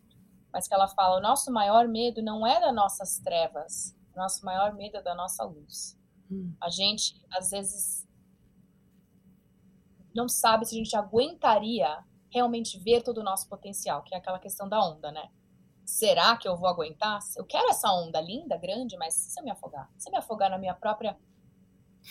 [0.56, 4.46] mas que ela fala: o nosso maior medo não é das nossas trevas, o nosso
[4.46, 6.00] maior medo é da nossa luz.
[6.32, 6.56] Hum.
[6.64, 8.08] A gente, às vezes,
[10.16, 14.40] não sabe se a gente aguentaria realmente ver todo o nosso potencial, que é aquela
[14.40, 15.28] questão da onda, né?
[15.86, 17.20] será que eu vou aguentar?
[17.38, 19.92] Eu quero essa onda linda, grande, mas se eu me afogar?
[19.98, 21.16] Se eu me afogar na minha própria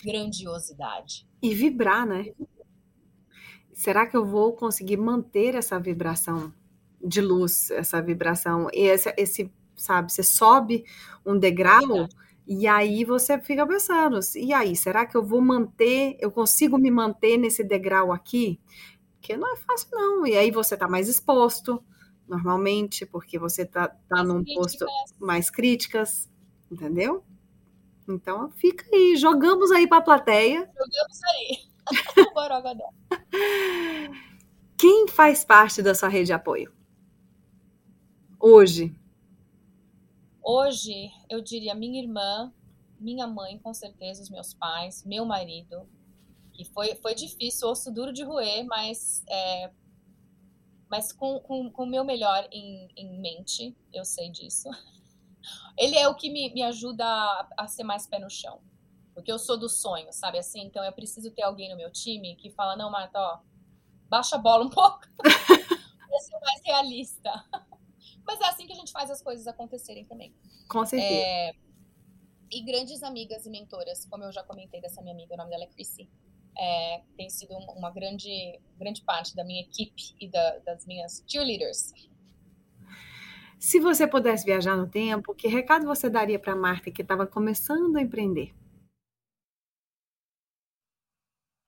[0.05, 1.27] grandiosidade?
[1.43, 2.33] E vibrar, né?
[3.73, 6.55] Será que eu vou conseguir manter essa vibração
[7.05, 8.69] de luz, essa vibração?
[8.73, 10.85] E esse, esse sabe, você sobe
[11.25, 12.09] um degrau.
[12.47, 16.91] E aí você fica pensando, e aí, será que eu vou manter, eu consigo me
[16.91, 18.61] manter nesse degrau aqui?
[19.15, 20.27] Porque não é fácil, não.
[20.27, 21.83] E aí você está mais exposto,
[22.29, 24.77] normalmente, porque você está tá num críticas.
[24.77, 24.87] posto
[25.19, 26.31] mais críticas,
[26.71, 27.25] entendeu?
[28.07, 30.69] Então fica aí, jogamos aí para a plateia.
[30.77, 31.59] Jogamos aí.
[34.77, 36.74] Quem faz parte da sua rede de apoio?
[38.47, 38.95] Hoje.
[40.43, 42.53] Hoje, eu diria minha irmã,
[43.01, 45.89] minha mãe, com certeza, os meus pais, meu marido,
[46.53, 49.73] que foi, foi difícil, osso duro de roer, mas é,
[50.91, 54.69] mas com, com, com o meu melhor em, em mente, eu sei disso.
[55.79, 58.61] Ele é o que me, me ajuda a, a ser mais pé no chão.
[59.15, 60.67] Porque eu sou do sonho, sabe assim?
[60.67, 63.39] Então eu preciso ter alguém no meu time que fala: não, Marta, ó,
[64.07, 65.01] baixa a bola um pouco.
[65.17, 67.45] pra ser mais realista.
[68.27, 70.35] Mas é assim que a gente faz as coisas acontecerem também.
[70.69, 71.13] Com certeza.
[71.13, 71.53] É,
[72.51, 75.65] e grandes amigas e mentoras, como eu já comentei dessa minha amiga, o nome dela
[75.65, 76.09] é Chrissy
[76.57, 81.93] é, tem sido uma grande, grande parte da minha equipe e da, das minhas cheerleaders.
[83.59, 87.27] Se você pudesse viajar no tempo, que recado você daria para a Marta que estava
[87.27, 88.55] começando a empreender?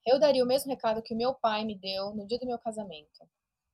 [0.04, 2.58] Eu daria o mesmo recado que o meu pai me deu no dia do meu
[2.58, 3.28] casamento.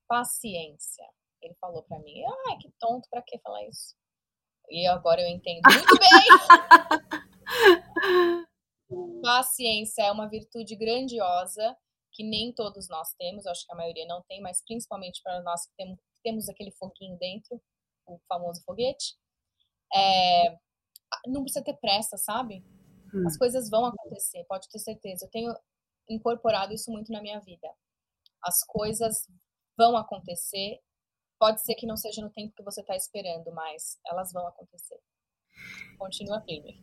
[0.09, 1.05] Paciência.
[1.43, 3.95] Ele falou para mim: "Ai, que tonto, para que falar isso?"
[4.71, 6.09] E agora eu entendo muito bem.
[9.23, 11.77] Paciência é uma virtude grandiosa
[12.13, 15.67] que nem todos nós temos, acho que a maioria não tem, mas principalmente para nós
[15.67, 17.61] que temos, temos aquele foguinho dentro,
[18.07, 19.17] o famoso foguete.
[19.95, 20.57] É,
[21.27, 22.65] não precisa ter pressa, sabe?
[23.15, 23.27] Hum.
[23.27, 25.25] As coisas vão acontecer, pode ter certeza.
[25.25, 25.55] Eu tenho
[26.09, 27.69] incorporado isso muito na minha vida.
[28.43, 29.27] As coisas
[29.77, 30.81] vão acontecer.
[31.43, 34.95] Pode ser que não seja no tempo que você está esperando, mas elas vão acontecer.
[35.99, 36.81] Continua firme.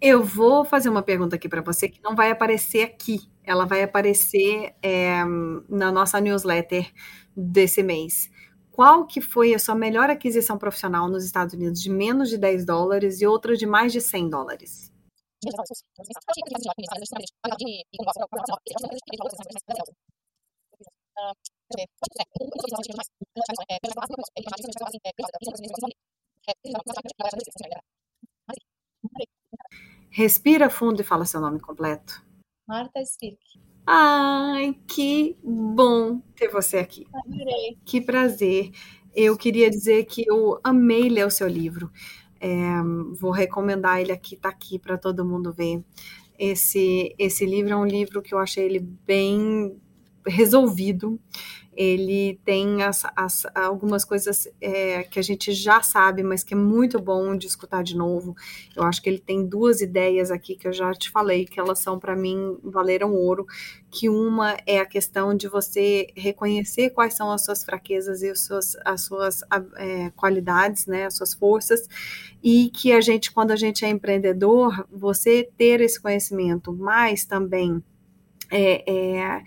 [0.00, 3.30] Eu vou fazer uma pergunta aqui para você que não vai aparecer aqui.
[3.44, 5.22] Ela vai aparecer é,
[5.68, 6.90] na nossa newsletter
[7.36, 8.30] desse mês.
[8.72, 12.64] Qual que foi a sua melhor aquisição profissional nos Estados Unidos de menos de 10
[12.64, 14.90] dólares e outra de mais de 100 dólares?
[30.10, 32.24] Respira fundo e fala seu nome completo.
[32.66, 33.38] Marta Spirk.
[33.86, 37.06] Ai, que bom ter você aqui.
[37.12, 37.78] Adorei.
[37.84, 38.70] Que prazer.
[39.14, 41.90] Eu queria dizer que eu amei ler o seu livro.
[42.40, 42.48] É,
[43.18, 45.84] vou recomendar ele aqui, tá aqui para todo mundo ver.
[46.38, 49.78] Esse, esse livro é um livro que eu achei ele bem
[50.26, 51.20] resolvido
[51.80, 56.56] ele tem as, as, algumas coisas é, que a gente já sabe, mas que é
[56.56, 58.36] muito bom de escutar de novo.
[58.76, 61.78] Eu acho que ele tem duas ideias aqui que eu já te falei, que elas
[61.78, 63.46] são, para mim, valeram ouro.
[63.90, 68.40] Que uma é a questão de você reconhecer quais são as suas fraquezas e as
[68.40, 69.40] suas, as suas
[69.76, 71.88] é, qualidades, né, as suas forças,
[72.42, 77.82] e que a gente, quando a gente é empreendedor, você ter esse conhecimento, mas também
[78.50, 79.42] é, é,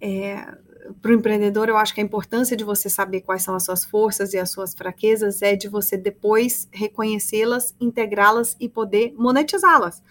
[0.00, 0.46] é
[1.00, 3.84] para o empreendedor, eu acho que a importância de você saber quais são as suas
[3.84, 10.02] forças e as suas fraquezas é de você depois reconhecê-las, integrá-las e poder monetizá-las.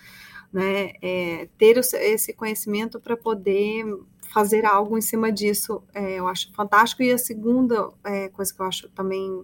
[0.51, 0.93] Né?
[1.01, 3.85] É, ter esse conhecimento para poder
[4.33, 7.03] fazer algo em cima disso, é, eu acho fantástico.
[7.03, 9.43] E a segunda é, coisa que eu acho também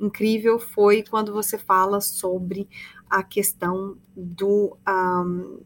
[0.00, 2.68] incrível foi quando você fala sobre
[3.08, 4.76] a questão do.
[4.88, 5.60] Um,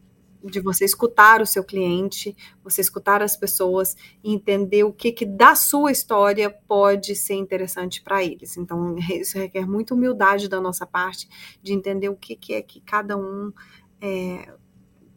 [0.45, 5.27] de você escutar o seu cliente, você escutar as pessoas e entender o que, que
[5.27, 8.57] da sua história pode ser interessante para eles.
[8.57, 11.29] Então, isso requer muita humildade da nossa parte
[11.63, 13.53] de entender o que, que é que cada um.
[14.01, 14.55] É,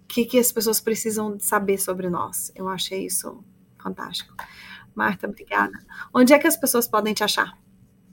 [0.04, 2.52] o que, que as pessoas precisam saber sobre nós.
[2.54, 3.44] Eu achei isso
[3.82, 4.34] fantástico.
[4.94, 5.78] Marta, obrigada.
[6.14, 7.58] Onde é que as pessoas podem te achar?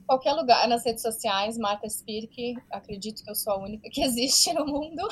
[0.09, 2.55] Qualquer lugar nas redes sociais, Marta Spirk.
[2.71, 5.07] Acredito que eu sou a única que existe no mundo.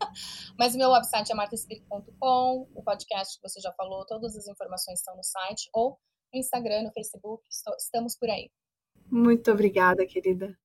[0.58, 2.66] Mas o meu website é martaspirk.com.
[2.74, 5.98] O podcast que você já falou, todas as informações estão no site ou
[6.32, 7.42] no Instagram, no Facebook.
[7.78, 8.50] Estamos por aí.
[9.10, 10.58] Muito obrigada, querida.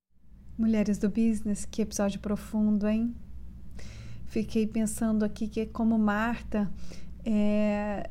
[0.57, 3.13] Mulheres do Business, que episódio profundo, hein?
[4.27, 6.71] Fiquei pensando aqui que, como Marta,
[7.25, 8.09] é,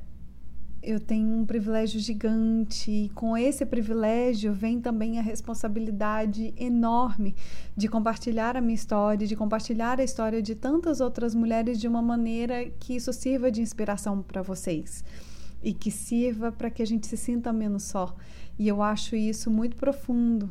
[0.82, 7.36] eu tenho um privilégio gigante e com esse privilégio vem também a responsabilidade enorme
[7.76, 12.02] de compartilhar a minha história, de compartilhar a história de tantas outras mulheres de uma
[12.02, 15.04] maneira que isso sirva de inspiração para vocês
[15.62, 18.16] e que sirva para que a gente se sinta menos só.
[18.58, 20.50] E eu acho isso muito profundo.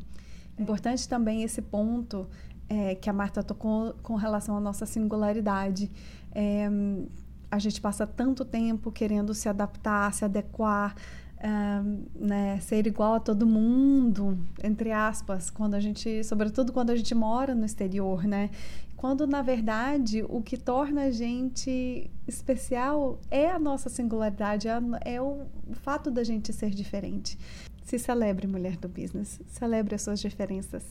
[0.57, 2.25] Importante também esse ponto
[2.69, 5.91] é, que a Marta tocou com relação à nossa singularidade.
[6.32, 6.69] É,
[7.52, 10.95] a gente passa tanto tempo querendo se adaptar, se adequar,
[11.43, 16.95] um, né, ser igual a todo mundo, entre aspas, quando a gente, sobretudo quando a
[16.95, 18.49] gente mora no exterior, né?
[18.95, 24.80] Quando na verdade o que torna a gente especial é a nossa singularidade, é,
[25.16, 27.38] é o fato da gente ser diferente.
[27.84, 30.86] Se celebre, mulher do business, celebre as suas diferenças.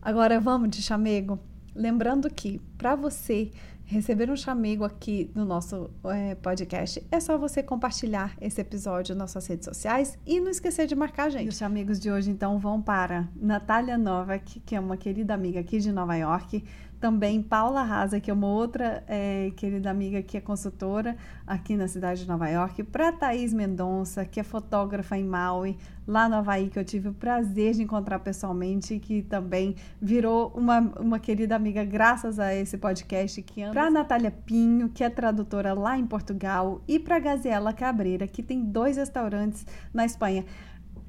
[0.00, 1.38] Agora vamos de chamego,
[1.74, 3.50] lembrando que para você
[3.92, 9.30] receber um chamego aqui no nosso é, podcast, é só você compartilhar esse episódio nas
[9.30, 11.46] suas redes sociais e não esquecer de marcar a gente.
[11.46, 15.60] E os chamegos de hoje, então, vão para Natália Novak, que é uma querida amiga
[15.60, 16.64] aqui de Nova York,
[17.02, 21.88] também Paula Rasa, que é uma outra é, querida amiga que é consultora aqui na
[21.88, 25.76] cidade de Nova York, para Thaís Mendonça, que é fotógrafa em Maui,
[26.06, 30.78] lá no Havaí, que eu tive o prazer de encontrar pessoalmente, que também virou uma,
[31.00, 35.98] uma querida amiga graças a esse podcast, que para Natália Pinho, que é tradutora lá
[35.98, 40.44] em Portugal, e para Gaziela Cabreira, que tem dois restaurantes na Espanha.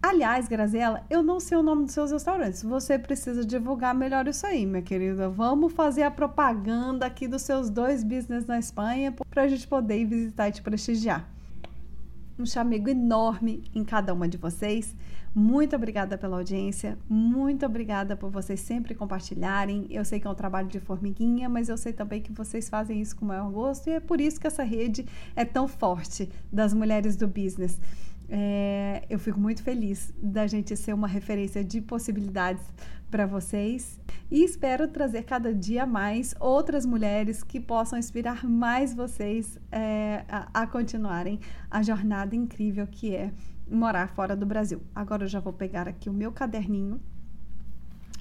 [0.06, 2.62] Aliás, Graziela, eu não sei o nome dos seus restaurantes.
[2.62, 5.30] Você precisa divulgar melhor isso aí, minha querida.
[5.30, 10.02] Vamos fazer a propaganda aqui dos seus dois business na Espanha para a gente poder
[10.02, 11.26] ir visitar e te prestigiar.
[12.38, 14.94] Um chamego enorme em cada uma de vocês.
[15.34, 19.88] Muito obrigada pela audiência, muito obrigada por vocês sempre compartilharem.
[19.90, 23.00] Eu sei que é um trabalho de formiguinha, mas eu sei também que vocês fazem
[23.00, 26.30] isso com o maior gosto e é por isso que essa rede é tão forte
[26.52, 27.80] das mulheres do business.
[28.36, 32.64] É, eu fico muito feliz da gente ser uma referência de possibilidades
[33.12, 34.00] para vocês
[34.32, 40.64] e espero trazer cada dia mais outras mulheres que possam inspirar mais vocês é, a,
[40.64, 43.32] a continuarem a jornada incrível que é
[43.70, 44.82] morar fora do Brasil.
[44.96, 47.00] Agora eu já vou pegar aqui o meu caderninho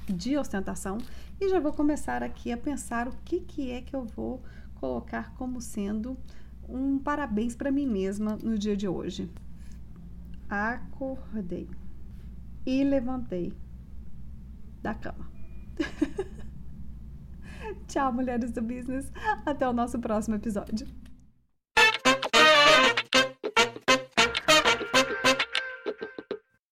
[0.06, 0.98] de ostentação
[1.40, 4.42] e já vou começar aqui a pensar o que, que é que eu vou
[4.74, 6.18] colocar como sendo
[6.68, 9.30] um parabéns para mim mesma no dia de hoje
[10.52, 11.68] acordei
[12.66, 13.52] e levantei
[14.82, 15.30] da cama.
[17.88, 19.10] Tchau, mulheres do business.
[19.46, 20.86] Até o nosso próximo episódio.